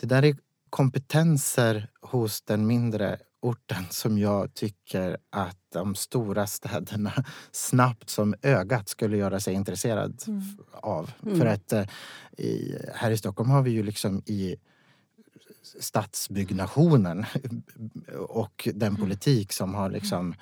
[0.00, 0.36] Det där är
[0.70, 7.12] kompetenser hos den mindre orten som jag tycker att de stora städerna
[7.52, 10.42] snabbt som ögat skulle göra sig intresserad Mm.
[10.72, 11.10] av.
[11.22, 11.38] Mm.
[11.38, 11.84] För att eh,
[12.38, 14.56] i, här i Stockholm har vi ju liksom i
[15.80, 17.24] stadsbyggnationen
[18.28, 20.34] och den politik som har liksom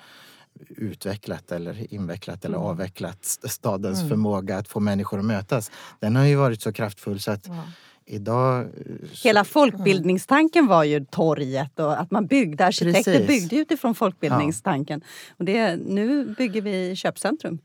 [0.69, 2.67] utvecklat eller invecklat eller Mm.
[2.67, 4.09] avvecklat stadens Mm.
[4.09, 5.71] förmåga att få människor att mötas.
[5.99, 7.63] Den har ju varit så kraftfull så att Ja.
[8.05, 8.59] Idag...
[8.61, 8.67] eh,
[9.23, 12.65] Hela folkbildningstanken var ju torget och att man byggde.
[12.65, 13.27] Arkitekter Precis.
[13.27, 15.01] byggde utifrån folkbildningstanken.
[15.37, 17.59] Och det, nu bygger vi köpcentrum.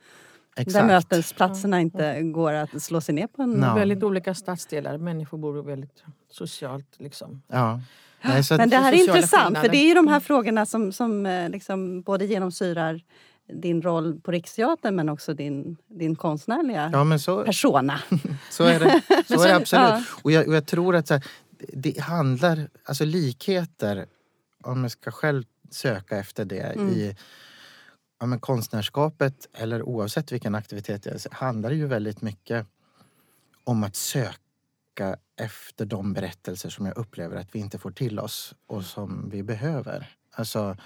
[0.57, 0.87] Där Exakt.
[0.87, 3.61] mötesplatserna inte går att slå sig ner på en...
[3.63, 3.75] Ja.
[3.75, 4.99] Väldigt olika stadsdelar.
[4.99, 6.97] Människor bor väldigt socialt.
[6.99, 7.43] Liksom.
[7.49, 7.81] Ja.
[8.23, 11.27] Nej, Men det här är intressant för det är ju de här frågorna som, som
[11.27, 13.01] eh, liksom både genomsyrar
[13.53, 18.01] din roll på Riksteatern men också din, din konstnärliga ja, så, persona.
[18.51, 19.57] så är det, så är det Ja.
[19.57, 20.09] absolut.
[20.23, 21.25] Och jag, och jag tror att här,
[21.73, 22.69] det handlar...
[22.85, 24.07] Alltså likheter,
[24.63, 26.89] om jag ska själv söka efter det Mm.
[26.89, 27.17] i
[28.21, 32.67] ja, men konstnärskapet eller oavsett vilken aktivitet jag så handlar det ju väldigt mycket
[33.65, 38.55] om att söka efter de berättelser som jag upplever att vi inte får till oss
[38.67, 40.17] och som vi behöver.
[40.35, 40.77] Alltså,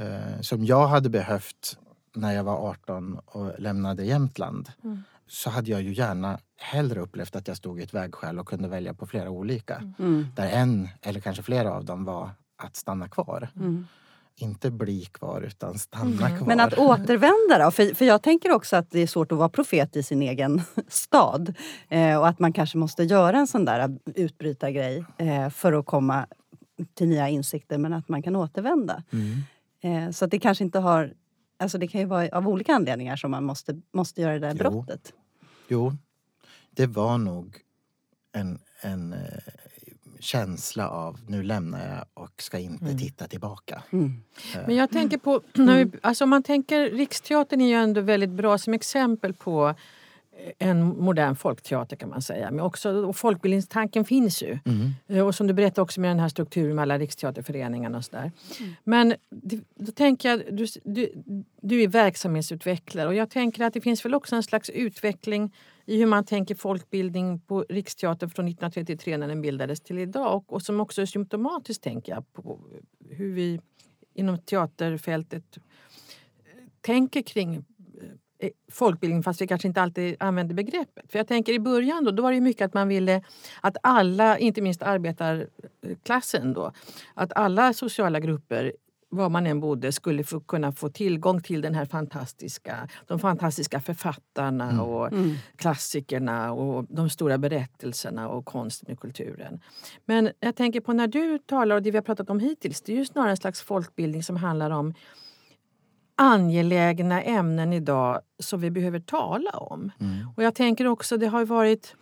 [0.00, 1.78] eh, som jag hade behövt
[2.16, 5.02] när jag var 18 och lämnade Jämtland Mm.
[5.26, 8.68] så hade jag ju gärna hellre upplevt att jag stod i ett vägskäl och kunde
[8.68, 9.82] välja på flera olika.
[9.98, 10.26] Mm.
[10.36, 12.30] Där en, eller kanske flera av dem var
[12.62, 13.48] att stanna kvar.
[13.56, 13.86] Mm.
[14.36, 16.38] Inte bli kvar, utan stanna Mm.
[16.38, 16.46] kvar.
[16.46, 17.70] Men att återvända då?
[17.70, 20.62] För, för jag tänker också att det är svårt att vara profet i sin egen
[20.88, 21.54] stad.
[21.88, 26.26] Eh, och att man kanske måste göra en sån där utbrytargrej eh, för att komma
[26.94, 27.78] till nya insikter.
[27.78, 29.02] Men att man kan återvända.
[29.12, 29.42] Mm.
[30.06, 31.12] Eh, så att det kanske inte har...
[31.60, 34.54] Alltså det kan ju vara av olika anledningar som man måste, måste göra det där
[34.64, 34.70] Jo.
[34.70, 35.12] brottet.
[35.68, 35.92] Jo,
[36.70, 37.56] det var nog
[38.32, 39.18] en, en eh,
[40.20, 42.98] känsla av nu lämnar jag och ska inte Mm.
[42.98, 43.82] titta tillbaka.
[43.90, 44.22] Mm.
[44.66, 48.30] Men jag tänker på, när vi, alltså om man tänker, Riksteatern är ju ändå väldigt
[48.30, 49.74] bra som exempel på
[50.58, 52.50] en modern folkteater kan man säga.
[52.50, 54.58] Men också, och folkbildningstanken finns ju.
[54.64, 54.90] Mm.
[55.06, 58.32] Eh, Och som du berättade också med den här strukturen med alla riksteaterföreningarna och sådär.
[58.84, 61.12] Men det, då tänker jag, du, du,
[61.60, 65.54] du är verksamhetsutvecklare och jag tänker att det finns väl också en slags utveckling
[65.86, 70.36] i hur man tänker folkbildning på Riksteatern från 1933 när den bildades till idag.
[70.36, 72.60] Och, och som också är symptomatiskt tänker jag på
[73.10, 73.60] hur vi
[74.14, 75.58] inom teaterfältet
[76.80, 77.64] tänker kring
[78.72, 81.12] folkbildning fast vi kanske inte alltid använder begreppet.
[81.12, 83.22] För jag tänker i början då, då var det mycket att man ville
[83.60, 86.72] att alla, inte minst arbetarklassen då,
[87.14, 88.72] att alla sociala grupper
[89.12, 93.80] var man än bodde skulle få, kunna få tillgång till den här fantastiska, de fantastiska
[93.80, 94.80] författarna Mm.
[94.80, 95.34] och Mm.
[95.56, 99.60] klassikerna och de stora berättelserna och konsten och kulturen.
[100.04, 102.92] Men jag tänker på när du talar och det vi har pratat om hittills, det
[102.92, 104.94] är ju snarare en slags folkbildning som handlar om
[106.20, 109.92] angelägna ämnen idag som vi behöver tala om.
[110.00, 110.28] Mm.
[110.36, 111.94] Och jag tänker också, det har ju varit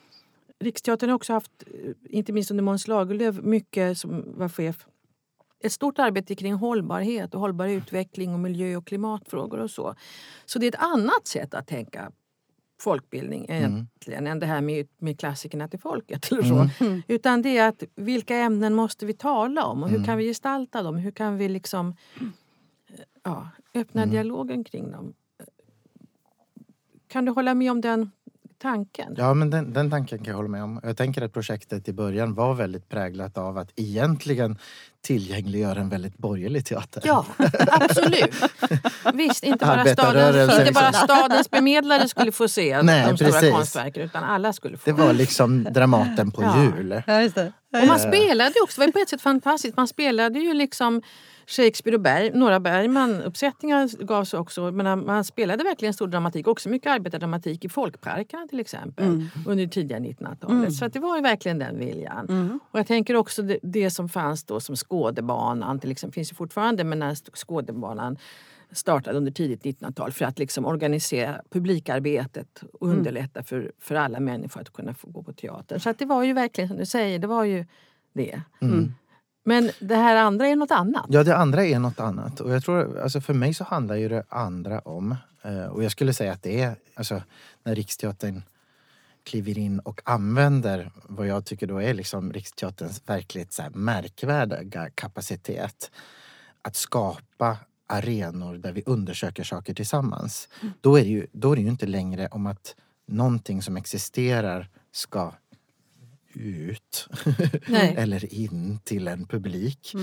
[0.61, 1.53] Riksteatern har också haft,
[2.09, 4.87] inte minst under Måns Lagerlöf, mycket som var chef
[5.61, 9.95] ett stort arbete kring hållbarhet och hållbar utveckling och miljö och klimatfrågor och så.
[10.47, 12.13] Så det är ett annat sätt att tänka
[12.81, 16.33] folkbildning egentligen än det här med, med klassikerna till folket.
[16.33, 16.55] Eller så.
[16.55, 16.69] Mm.
[16.81, 17.03] Mm.
[17.09, 20.07] Utan det är att vilka ämnen måste vi tala om och hur Mm.
[20.07, 20.97] kan vi gestalta dem?
[20.97, 21.97] Hur kan vi liksom
[23.25, 24.13] ja, öppna Mm.
[24.15, 25.15] dialogen kring dem?
[27.09, 28.11] Kan du hålla med om den
[28.61, 29.15] tanken.
[29.19, 30.81] Ja, men den, den tanken kan jag hålla med om.
[30.83, 34.59] Jag tänker att projektet i början var väldigt präglat av att egentligen
[35.01, 37.03] tillgängliggöra en väldigt borgerlig teater.
[37.07, 37.27] Ja,
[37.71, 38.35] absolut.
[39.15, 41.05] Visst, inte bara, stadens, inte bara liksom.
[41.05, 43.53] stadens bemedlare skulle få se Nej, de stora precis.
[43.53, 44.83] konstverken utan alla skulle få.
[44.85, 46.63] Det var liksom Dramaten på Ja.
[46.65, 47.03] jul.
[47.07, 47.53] Ja, just det.
[47.83, 51.03] Och man spelade också, det var ju på ett sätt fantastiskt, man spelade ju liksom
[51.49, 54.73] Shakespeare och Berg, några Bergman-uppsättningar gavs också.
[54.73, 59.99] Men man spelade verkligen stor dramatik, också mycket arbetardramatik i folkparkerna till exempel under tidiga
[59.99, 60.75] 1900-talet.
[60.75, 62.61] Så att det var ju verkligen den viljan.
[62.71, 66.35] Och jag tänker också det, det som fanns då som Skådebanan, till exempel, finns ju
[66.35, 68.17] fortfarande, men när Skådebanan
[68.73, 74.61] startade under tidigt 1900-tal för att liksom organisera publikarbetet och underlätta för, för alla människor
[74.61, 75.79] att kunna få gå på teater.
[75.79, 77.67] Så det var ju verkligen som du säger, det var ju
[78.13, 78.41] det.
[79.49, 81.07] Men det här andra är något annat.
[81.09, 82.41] Ja, det andra är något annat.
[82.41, 85.93] Och jag tror, alltså för mig så handlar ju det andra om, eh, och jag
[85.93, 87.23] skulle säga att det är, alltså
[87.63, 88.43] när Riksteatern
[89.25, 95.91] kliver in och använder vad jag tycker då är liksom Riksteaterns verkligt så märkvärdiga kapacitet.
[96.63, 100.49] Att skapa arenor där vi undersöker saker tillsammans.
[100.81, 102.75] Då, är det ju, då är det ju inte längre om att
[103.07, 105.33] någonting som existerar ska
[106.39, 107.09] ut
[107.97, 109.95] eller in till en publik.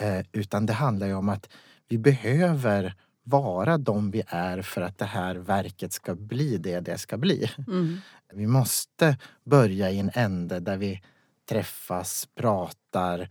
[0.00, 1.48] Eh, utan det handlar ju om att
[1.88, 6.98] vi behöver vara de vi är för att det här verket ska bli det det
[6.98, 7.50] ska bli.
[8.32, 11.02] Vi måste börja i en ände där vi
[11.48, 13.28] träffas, pratar,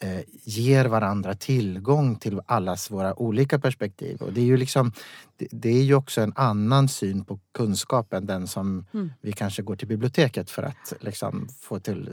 [0.00, 4.22] eh, ger varandra tillgång till allas våra olika perspektiv.
[4.22, 4.92] Och det är ju liksom,
[5.36, 8.86] det, det är ju också en annan syn på kunskap än den som
[9.20, 12.10] vi kanske går till biblioteket för att liksom få till,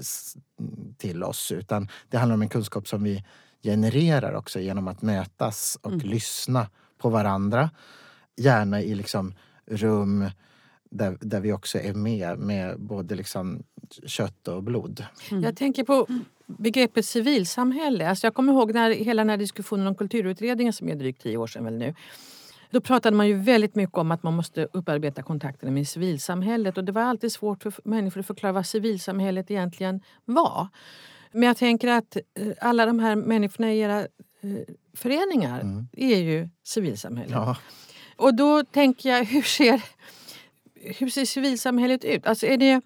[0.98, 1.52] till oss.
[1.52, 3.24] Utan det handlar om en kunskap som vi
[3.64, 6.68] genererar också genom att mötas och lyssna
[6.98, 7.70] på varandra.
[8.38, 9.34] Gärna i liksom
[9.66, 10.30] rum
[10.92, 13.64] där, där vi också är med, med både liksom
[14.06, 15.06] kött och blod.
[15.30, 16.08] Jag tänker på
[16.60, 18.10] begreppet civilsamhälle.
[18.10, 21.38] Alltså jag kommer ihåg när, hela den här diskussionen om kulturutredningen som är drygt tio
[21.38, 21.96] år sedan väl nu.
[22.72, 26.84] Då pratade man ju väldigt mycket om att man måste upparbeta kontakterna med civilsamhället och
[26.84, 30.68] det var alltid svårt för människor att förklara vad civilsamhället egentligen var.
[31.32, 34.08] Men jag tänker att eh, alla de här människorna i era eh,
[34.94, 37.32] föreningar är ju civilsamhället.
[37.32, 37.58] Ja.
[38.16, 39.82] Och då tänker jag, hur ser,
[40.76, 42.26] hur ser civilsamhället ut?
[42.26, 42.82] Alltså är, det,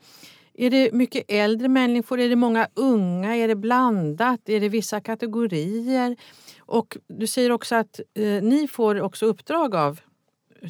[0.57, 2.19] är det mycket äldre människor?
[2.19, 3.35] Är det många unga?
[3.35, 4.49] Är det blandat?
[4.49, 6.15] Är det vissa kategorier?
[6.59, 9.99] Och du säger också att eh, ni får också uppdrag av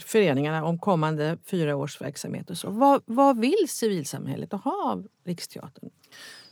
[0.05, 2.49] föreningarna om kommande fyra års verksamhet.
[2.49, 2.69] Och så.
[2.69, 5.89] Vad, vad vill civilsamhället ha av Riksteatern?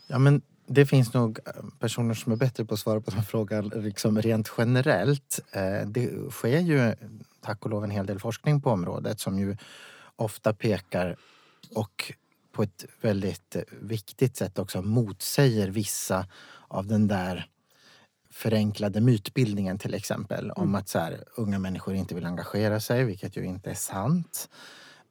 [0.06, 3.22] Ja, men det finns nog eh, personer som är bättre på att svara på den
[3.22, 5.40] frågan liksom rent generellt.
[5.52, 6.94] Eh, Det sker ju
[7.40, 9.56] tack och lov en hel del forskning på området som ju
[10.16, 11.16] ofta pekar
[11.74, 12.12] och
[12.54, 16.26] på ett väldigt eh, viktigt sätt också motsäger vissa
[16.68, 17.48] av den där
[18.30, 23.36] förenklade mytbildningen till exempel om att så här, unga människor inte vill engagera sig, vilket
[23.36, 24.48] ju inte är sant.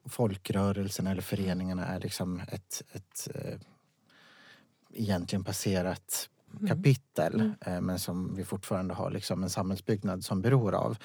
[0.06, 3.60] Folkrörelserna eller föreningarna är liksom ett, ett eh,
[4.94, 6.30] egentligen passerat
[6.68, 10.98] kapitel eh, men som vi fortfarande har liksom en samhällsbyggnad som beror av.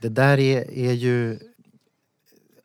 [0.00, 1.38] Det där är, är ju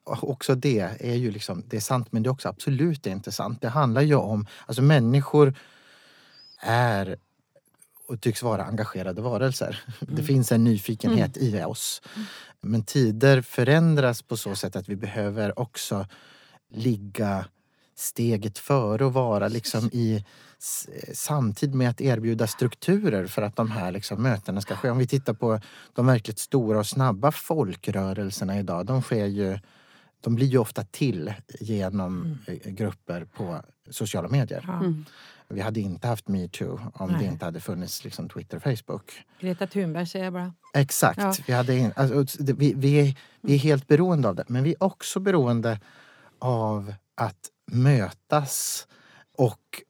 [0.10, 3.62] också det är ju liksom, det är sant men det är också absolut inte sant.
[3.62, 5.54] Det handlar ju om, alltså människor
[6.62, 7.18] är
[8.08, 9.84] och tycks vara engagerade varelser.
[10.00, 12.02] Det finns en nyfikenhet i oss.
[12.62, 16.08] Men tider förändras på så sätt att vi behöver också
[16.72, 17.46] ligga
[17.96, 20.26] steget före och vara liksom i
[21.14, 24.90] samtid med att erbjuda strukturer för att de här liksom mötena ska ske.
[24.90, 25.60] Om vi tittar på
[25.94, 28.86] de verkligt stora och snabba folkrörelserna idag.
[28.86, 29.60] De sker ju
[30.22, 34.64] de blir ju ofta till genom eh, grupper på sociala medier.
[34.68, 34.84] Ja.
[35.48, 37.26] Vi hade inte haft metoo om det Nej.
[37.28, 39.12] inte hade funnits liksom Twitter och Facebook.
[39.40, 40.54] Greta Thunberg säger jag bara.
[40.74, 41.20] Exakt.
[41.20, 41.34] Ja.
[41.48, 44.44] Vi, hade in, alltså, det- vi, vi, är, vi är helt beroende av det.
[44.48, 45.80] Men vi är också beroende
[46.40, 48.88] av att mötas
[49.38, 49.84] och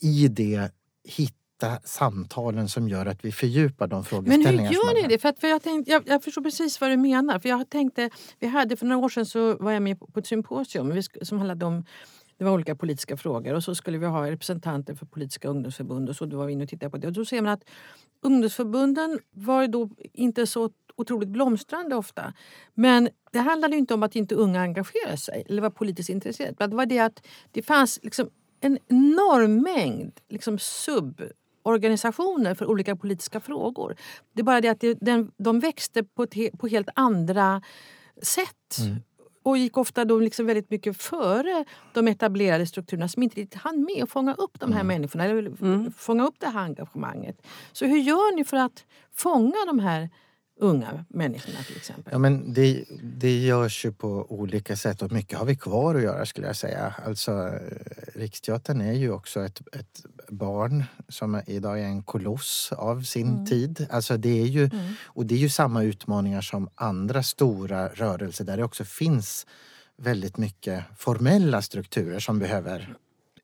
[0.00, 0.70] i det
[1.04, 1.34] hitta
[1.84, 5.18] samtalen som gör att vi fördjupar de Men frågeställningar hur som gör ni det?
[5.18, 7.38] För, att, för jag, tänkte, jag, jag förstår precis vad du menar.
[7.38, 10.26] För jag tänkte, vi hade, för några år sedan så var jag med på, ett
[10.26, 11.84] symposium som handlade om
[12.38, 16.16] det var olika politiska frågor och så skulle vi ha representanter för politiska ungdomsförbund och
[16.16, 17.06] så då var vi inne och tittade på det.
[17.06, 17.64] Och då ser man att
[18.22, 22.32] ungdomsförbunden var då inte så otroligt blomstrande ofta.
[22.74, 26.56] Men det handlade inte om att inte unga engagerade sig eller var politiskt intresserade.
[26.58, 28.30] Men Det var det att det fanns liksom
[28.60, 30.58] en enorm mängd liksom
[31.66, 33.96] suborganisationer för olika politiska frågor.
[34.32, 37.62] Det är bara det att det, den, de växte på, ett, på helt andra
[38.22, 38.76] sätt.
[39.42, 41.64] och gick ofta då liksom väldigt mycket före
[41.94, 44.86] de etablerade strukturerna som inte riktigt hann med att fånga upp de här mm.
[44.86, 45.92] människorna, eller mm.
[45.92, 47.36] fånga upp det här engagemanget.
[47.72, 50.10] Så hur gör ni för att fånga de här
[50.58, 52.12] unga människorna till exempel?
[52.12, 56.02] Ja, men det, det görs ju på olika sätt och mycket har vi kvar att
[56.02, 56.94] göra skulle jag säga.
[57.06, 57.52] Alltså,
[58.14, 63.46] Riksteatern är ju också ett, ett barn som idag är en koloss av sin mm.
[63.46, 63.86] tid.
[63.90, 64.92] Alltså det är ju, mm.
[65.04, 69.46] Och det är ju samma utmaningar som andra stora rörelser där det också finns
[69.96, 72.94] väldigt mycket formella strukturer som behöver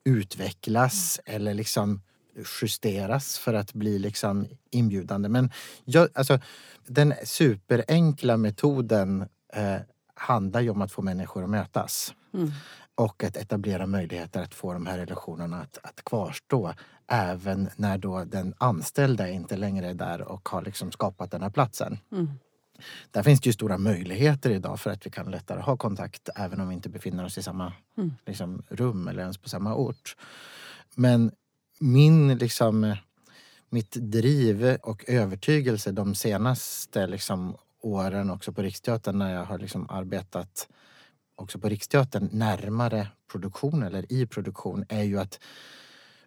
[0.03, 1.35] utvecklas mm.
[1.35, 2.01] eller liksom
[2.61, 5.29] justeras för att bli liksom inbjudande.
[5.29, 5.51] Men
[5.85, 6.39] jag, alltså,
[6.87, 9.77] den superenkla metoden eh,
[10.15, 12.13] handlar ju om att få människor att mötas.
[12.33, 12.51] Mm.
[12.95, 16.73] Och att etablera möjligheter att få de här relationerna att, att kvarstå
[17.07, 21.49] även när då den anställda inte längre är där och har liksom skapat den här
[21.49, 21.97] platsen.
[22.11, 22.29] Mm.
[23.11, 26.61] Där finns det ju stora möjligheter idag för att vi kan lättare ha kontakt även
[26.61, 28.13] om vi inte befinner oss i samma mm.
[28.25, 30.15] liksom, rum eller ens på samma ort.
[30.95, 31.31] Men
[31.79, 32.95] min liksom
[33.69, 39.89] mitt driv och övertygelse de senaste liksom, åren också på Riksteatern när jag har liksom
[39.89, 40.67] arbetat
[41.35, 45.39] också på Riksteatern närmare produktion eller i produktion är ju att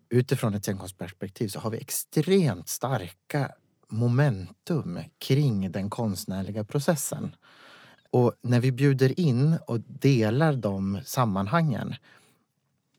[0.09, 3.53] utifrån ett scenkonstperspektiv så har vi extremt starka
[3.89, 7.37] momentum kring den konstnärliga processen.
[8.11, 11.95] Och när vi bjuder in och delar de sammanhangen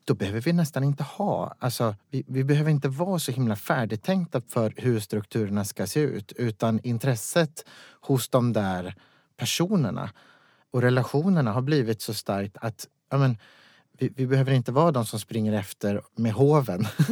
[0.08, 4.40] då behöver vi nästan inte ha, alltså vi, vi, behöver inte vara så himla färdigtänkta
[4.48, 7.64] för hur strukturerna ska se ut utan intresset
[8.00, 8.94] hos de där
[9.36, 10.10] personerna
[10.72, 13.38] och relationerna har blivit så starkt att ja, men,
[13.98, 16.86] vi, vi, behöver inte vara de som springer efter med hoven.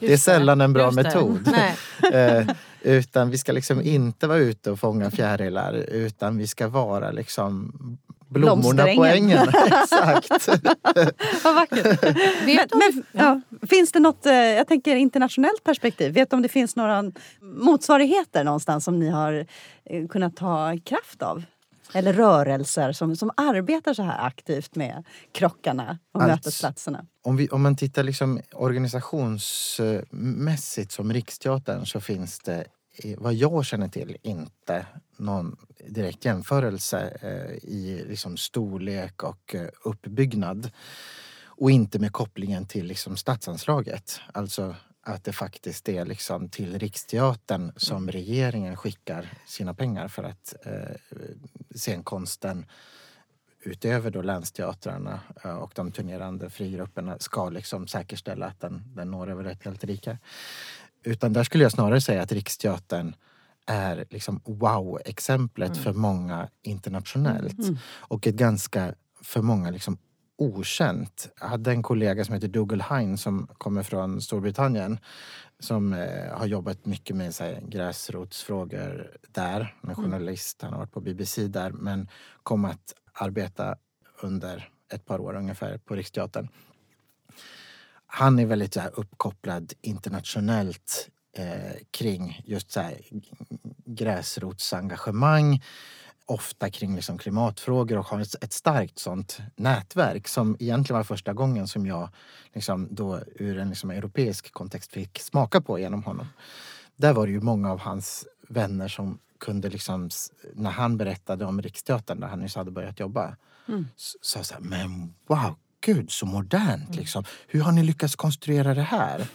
[0.00, 1.48] Det är sällan en bra metod.
[2.12, 2.46] eh,
[2.82, 7.72] utan vi ska liksom inte vara ute och fånga fjärilar utan vi ska vara liksom
[8.30, 9.48] blommorna på ängen.
[9.66, 10.48] Exakt.
[11.44, 12.02] Vad vackert.
[12.44, 16.48] Men, men, ja, finns det något, eh, jag tänker internationellt perspektiv, vet du om det
[16.48, 19.46] finns några motsvarigheter någonstans som ni har
[19.84, 21.42] eh, kunnat ta kraft av?
[21.92, 27.06] Eller rörelser som, som arbetar så här aktivt med krockarna och alltså, mötesplatserna?
[27.22, 32.64] Om, vi, om man tittar liksom organisationsmässigt som Riksteatern så finns det
[33.18, 34.86] vad jag känner till inte
[35.16, 35.56] någon
[35.88, 40.70] direkt jämförelse eh, i liksom storlek och eh, uppbyggnad.
[41.44, 44.20] Och inte med kopplingen till liksom statsanslaget.
[44.34, 50.54] Alltså att det faktiskt är liksom till Riksteatern som regeringen skickar sina pengar för att
[50.66, 50.96] eh,
[51.74, 52.66] scenkonsten
[53.62, 59.30] utöver då länsteatrarna eh, och de turnerande frigrupperna ska liksom säkerställa att den, den når
[59.30, 60.18] över ett helt rike.
[61.02, 63.14] Utan där skulle jag snarare säga att Riksteatern
[63.66, 65.82] är liksom wow-exemplet mm.
[65.82, 67.58] för många internationellt.
[67.58, 67.78] Mm.
[67.84, 69.98] Och ett ganska, för många, liksom
[70.38, 71.28] okänt.
[71.40, 74.98] Jag hade en kollega som heter Dougal Hine som kommer från Storbritannien
[75.58, 79.76] som eh, har jobbat mycket med så här, gräsrotsfrågor där.
[79.80, 80.04] Han är mm.
[80.04, 82.08] journalist, han har varit på BBC där men
[82.42, 83.76] kom att arbeta
[84.22, 86.48] under ett par år ungefär på Riksteatern
[88.12, 93.00] han är väldigt så här, uppkopplad internationellt eh, kring just så här,
[93.84, 95.62] gräsrotsengagemang.
[96.26, 101.32] Ofta kring liksom, klimatfrågor och har ett, ett starkt sånt nätverk som egentligen var första
[101.32, 102.08] gången som jag
[102.52, 106.26] liksom, då, ur en liksom, europeisk kontext fick smaka på genom honom.
[106.96, 110.10] Där var det ju många av hans vänner som kunde liksom,
[110.54, 113.36] när han berättade om Riksteatern där han nyss hade börjat jobba,
[113.68, 113.88] mm.
[113.96, 116.88] sa så här, men wow, gud så modernt.
[116.88, 116.98] Mm.
[116.98, 117.24] Liksom.
[117.46, 119.26] Hur har ni lyckats konstruera det här?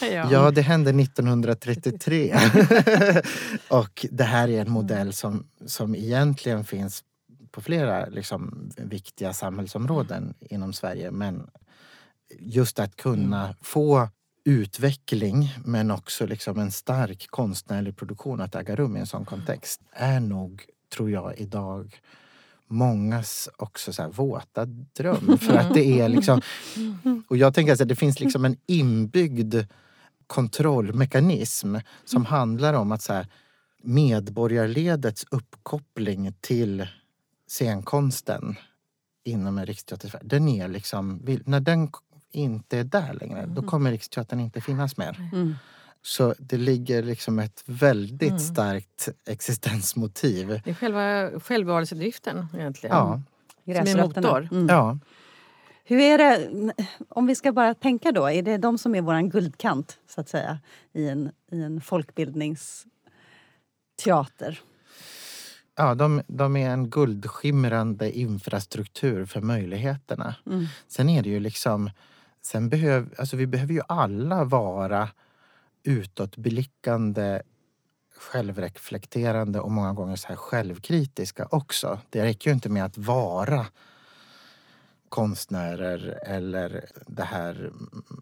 [0.00, 0.32] ja.
[0.32, 0.50] ja.
[0.50, 2.34] det hände 1933.
[3.68, 7.04] och det här är en modell som, som egentligen finns
[7.50, 11.10] på flera liksom, viktiga samhällsområden inom Sverige.
[11.10, 11.50] Men
[12.38, 13.56] just att kunna mm.
[13.62, 14.08] få
[14.44, 19.80] utveckling men också liksom en stark konstnärlig produktion att äga rum i en sån kontext
[19.92, 22.00] är nog, tror jag, idag
[22.68, 25.38] mångas också så våta dröm.
[25.40, 26.40] För att det är liksom...
[27.28, 29.54] Och jag tänker att det finns liksom en inbyggd
[30.26, 33.26] kontrollmekanism som handlar om att så här,
[33.82, 36.86] medborgarledets uppkoppling till
[37.48, 38.56] scenkonsten
[39.24, 41.88] inom en riksteater, den är liksom, när den
[42.34, 45.30] inte är där längre, då kommer Riksteatern inte finnas mer.
[45.32, 45.54] Mm.
[46.06, 48.38] Så det ligger liksom ett väldigt mm.
[48.38, 50.60] starkt existensmotiv.
[50.64, 52.96] Det är själva självbevarelsedriften egentligen.
[52.96, 53.22] Ja.
[53.64, 54.48] Som är motor.
[54.52, 54.66] Mm.
[54.68, 54.98] Ja.
[55.84, 56.48] Hur är det,
[57.08, 60.28] om vi ska bara tänka då, är det de som är våran guldkant så att
[60.28, 60.58] säga
[60.92, 64.60] i en, i en folkbildningsteater?
[65.76, 70.34] ja, de, de är en guldskimrande infrastruktur för möjligheterna.
[70.46, 70.66] Mm.
[70.88, 71.90] Sen är det ju liksom...
[72.42, 75.08] Sen behöv, alltså vi behöver ju alla vara
[75.84, 77.42] utåtblickande
[78.16, 81.98] självreflekterande och många gånger så här självkritiska också.
[82.10, 83.66] Det räcker ju inte med att vara
[85.08, 87.72] konstnärer eller det här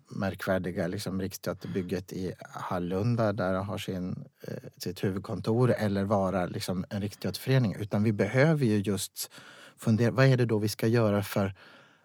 [0.09, 6.85] märkvärdiga liksom, Riksteaterbygget i Hallunda där de har sin, eh, sitt huvudkontor eller vara liksom,
[6.91, 7.77] en riksteaterförening.
[7.79, 9.31] Utan vi behöver ju just
[9.77, 11.55] fundera, vad är det då vi ska göra för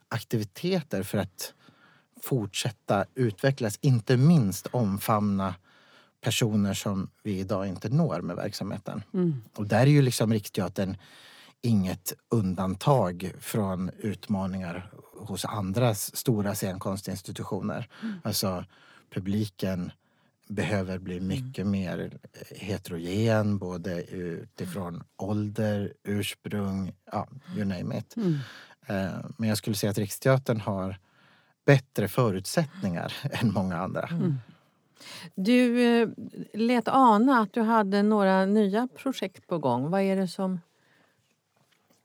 [0.09, 1.53] aktiviteter för att
[2.21, 5.55] fortsätta utvecklas, inte minst omfamna
[6.21, 9.03] personer som vi idag inte når med verksamheten.
[9.13, 9.43] Mm.
[9.55, 10.97] Och där är ju liksom Riksteatern
[11.61, 17.89] inget undantag från utmaningar hos andra stora scenkonstinstitutioner.
[18.03, 18.15] Mm.
[18.23, 18.65] Alltså
[19.13, 19.91] publiken
[20.47, 21.27] behöver bli mm.
[21.27, 21.71] mycket mm.
[21.71, 22.17] mer
[22.55, 25.05] heterogen både utifrån mm.
[25.17, 28.17] ålder, ursprung, ja, you name it.
[28.17, 28.37] Mm.
[28.87, 30.97] Eh, men jag skulle säga att Riksteatern har
[31.67, 34.07] bättre förutsättningar än många andra.
[34.11, 34.35] Mm.
[35.35, 36.09] Du eh,
[36.53, 39.89] lät ana att du hade några nya projekt på gång.
[39.89, 40.59] Vad är det som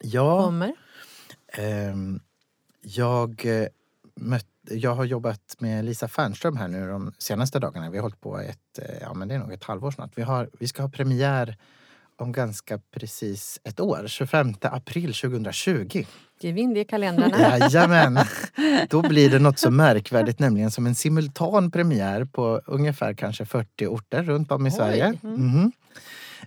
[0.02, 0.74] ja, kommer?
[1.46, 1.94] Eh,
[2.80, 3.46] jag,
[4.14, 7.90] mött, jag har jobbat med Lisa Fernström här nu de senaste dagarna.
[7.90, 10.10] Vi har hållit på ett, eh, ja, men det är nog ett halvår snart.
[10.14, 11.56] Vi, har, vi ska ha premiär
[12.16, 16.04] om ganska precis ett år, 25 april 2020.
[16.42, 17.58] Skriv in det i kalendrarna.
[17.58, 18.18] Jajamän!
[18.88, 23.86] Då blir det något så märkvärdigt, nämligen som en simultan premiär på ungefär kanske 40
[23.86, 24.72] orter runt om i Oj.
[24.72, 25.14] Sverige.
[25.24, 25.72] Mm.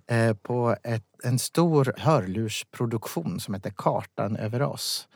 [0.07, 5.07] Eh, på ett, en stor hörlursproduktion som heter Kartan över oss.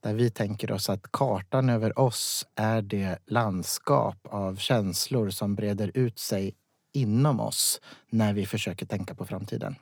[0.00, 5.90] Där vi tänker oss att kartan över oss är det landskap av känslor som breder
[5.94, 6.54] ut sig
[6.92, 9.76] inom oss när vi försöker tänka på framtiden.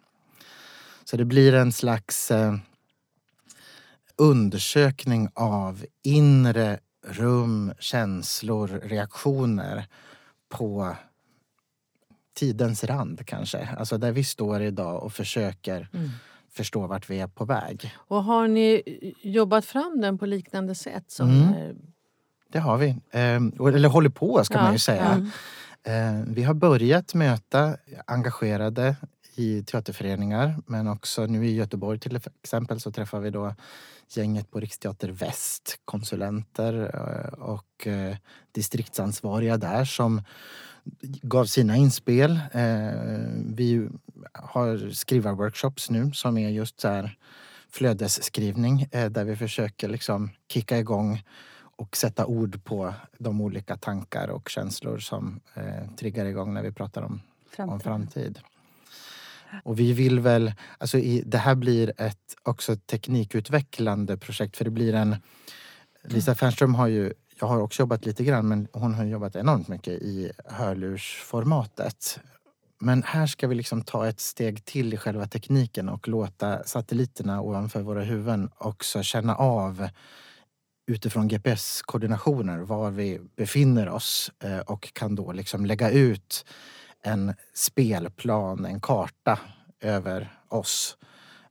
[1.04, 2.54] Så det blir en slags eh,
[4.20, 9.86] undersökning av inre rum, känslor, reaktioner
[10.48, 10.96] på
[12.34, 13.68] tidens rand kanske.
[13.78, 16.10] Alltså där vi står idag och försöker mm.
[16.52, 17.94] förstå vart vi är på väg.
[17.96, 18.82] Och har ni
[19.22, 21.10] jobbat fram den på liknande sätt?
[21.10, 21.48] Som mm.
[21.48, 21.76] är...
[22.52, 22.88] Det har vi.
[23.10, 25.30] Eh, eller håller på ska ja, man ju säga.
[25.84, 25.92] Ja.
[25.92, 28.96] Eh, vi har börjat möta engagerade
[29.34, 33.54] i teaterföreningar men också nu i Göteborg till exempel så träffar vi då
[34.16, 38.16] gänget på Riksteater Väst, konsulenter eh, och eh,
[38.52, 40.22] distriktsansvariga där som
[41.22, 42.40] gav sina inspel.
[42.52, 42.92] Eh,
[43.54, 43.88] vi
[44.32, 47.18] har skrivarworkshops nu som är just så här
[47.68, 51.22] flödesskrivning där vi försöker liksom kicka igång
[51.76, 55.40] och sätta ord på de olika tankar och känslor som
[55.98, 57.20] triggar igång när vi pratar om
[57.50, 57.72] framtid.
[57.72, 58.40] Om framtid.
[59.64, 64.70] Och vi vill väl, alltså i, det här blir ett också teknikutvecklande projekt för det
[64.70, 65.16] blir en
[66.02, 69.68] Lisa Fernström har ju, jag har också jobbat lite grann men hon har jobbat enormt
[69.68, 72.20] mycket i hörlursformatet.
[72.80, 77.40] Men här ska vi liksom ta ett steg till i själva tekniken och låta satelliterna
[77.40, 79.88] ovanför våra huvuden också känna av
[80.86, 86.44] utifrån GPS-koordinationer var vi befinner oss eh, och kan då liksom lägga ut
[87.02, 89.38] en spelplan, en karta
[89.80, 90.96] över oss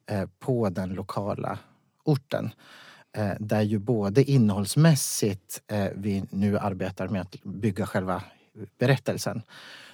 [0.06, 1.60] eh, på den lokala
[2.04, 2.52] orten.
[3.18, 8.24] Eh, där ju både innehållsmässigt eh, vi nu arbetar med att bygga själva
[8.78, 9.42] berättelsen.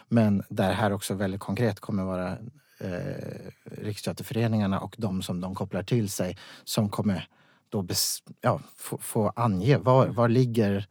[0.07, 2.37] Men där här också väldigt konkret kommer vara
[2.79, 7.27] eh, Riksteaterföreningarna och de som de kopplar till sig som kommer
[7.69, 10.87] då bes, ja, få, få ange var, var ligger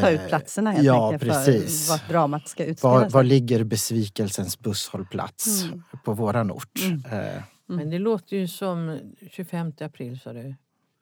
[0.00, 1.86] Ta ut platserna helt ja, enkelt precis.
[1.86, 3.10] för vart dramat ska utspela sig.
[3.10, 5.82] Var, ligger besvikelsens busshållplats mm.
[6.04, 6.80] på våran ort?
[6.84, 7.26] Mm.
[7.26, 7.42] Eh.
[7.66, 8.98] Men det låter ju som
[9.30, 10.54] 25 april sa du,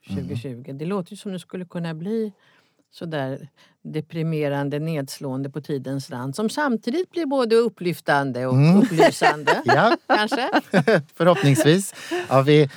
[0.09, 0.49] 2020.
[0.49, 0.79] Mm.
[0.79, 2.33] Det låter ju som det skulle kunna bli
[2.91, 3.49] sådär
[3.83, 8.77] deprimerande, nedslående på tidens rand som samtidigt blir både upplyftande och mm.
[8.77, 9.63] upplysande.
[9.65, 9.97] ja.
[10.07, 10.51] Kanske?
[11.15, 11.95] Förhoppningsvis.
[12.29, 12.71] Ja, vi,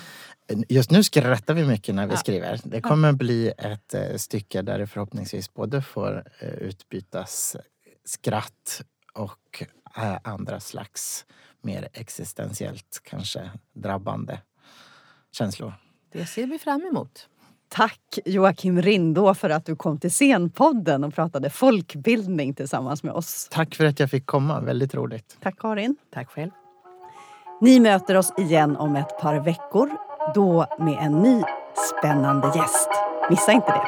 [0.69, 2.17] Just nu skrattar vi mycket när vi ja.
[2.17, 2.59] skriver.
[2.63, 7.55] Det kommer bli ett eh, stycke där det förhoppningsvis både får eh, utbytas
[8.05, 8.81] skratt
[9.13, 9.63] och
[9.97, 11.25] eh, andra slags
[11.61, 14.39] mer existentiellt kanske drabbande
[15.31, 15.73] känslor.
[16.11, 17.29] Det ser vi fram emot.
[17.67, 23.47] Tack Joakim Rindå för att du kom till Scenpodden och pratade folkbildning tillsammans med oss.
[23.51, 25.37] Tack för att jag fick komma, väldigt roligt.
[25.41, 25.95] Tack Karin.
[26.13, 26.51] Tack själv.
[27.61, 29.89] Ni möter oss igen om ett par veckor
[30.35, 31.41] då med en ny
[31.75, 32.89] spännande gäst.
[33.29, 33.87] Missa inte det!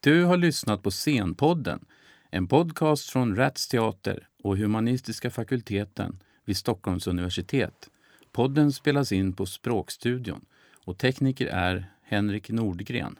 [0.00, 1.84] Du har lyssnat på Scenpodden,
[2.30, 7.88] en podcast från Rats Teater och Humanistiska fakulteten vid Stockholms universitet.
[8.32, 10.44] Podden spelas in på Språkstudion
[10.84, 13.18] och tekniker är Henrik Nordgren.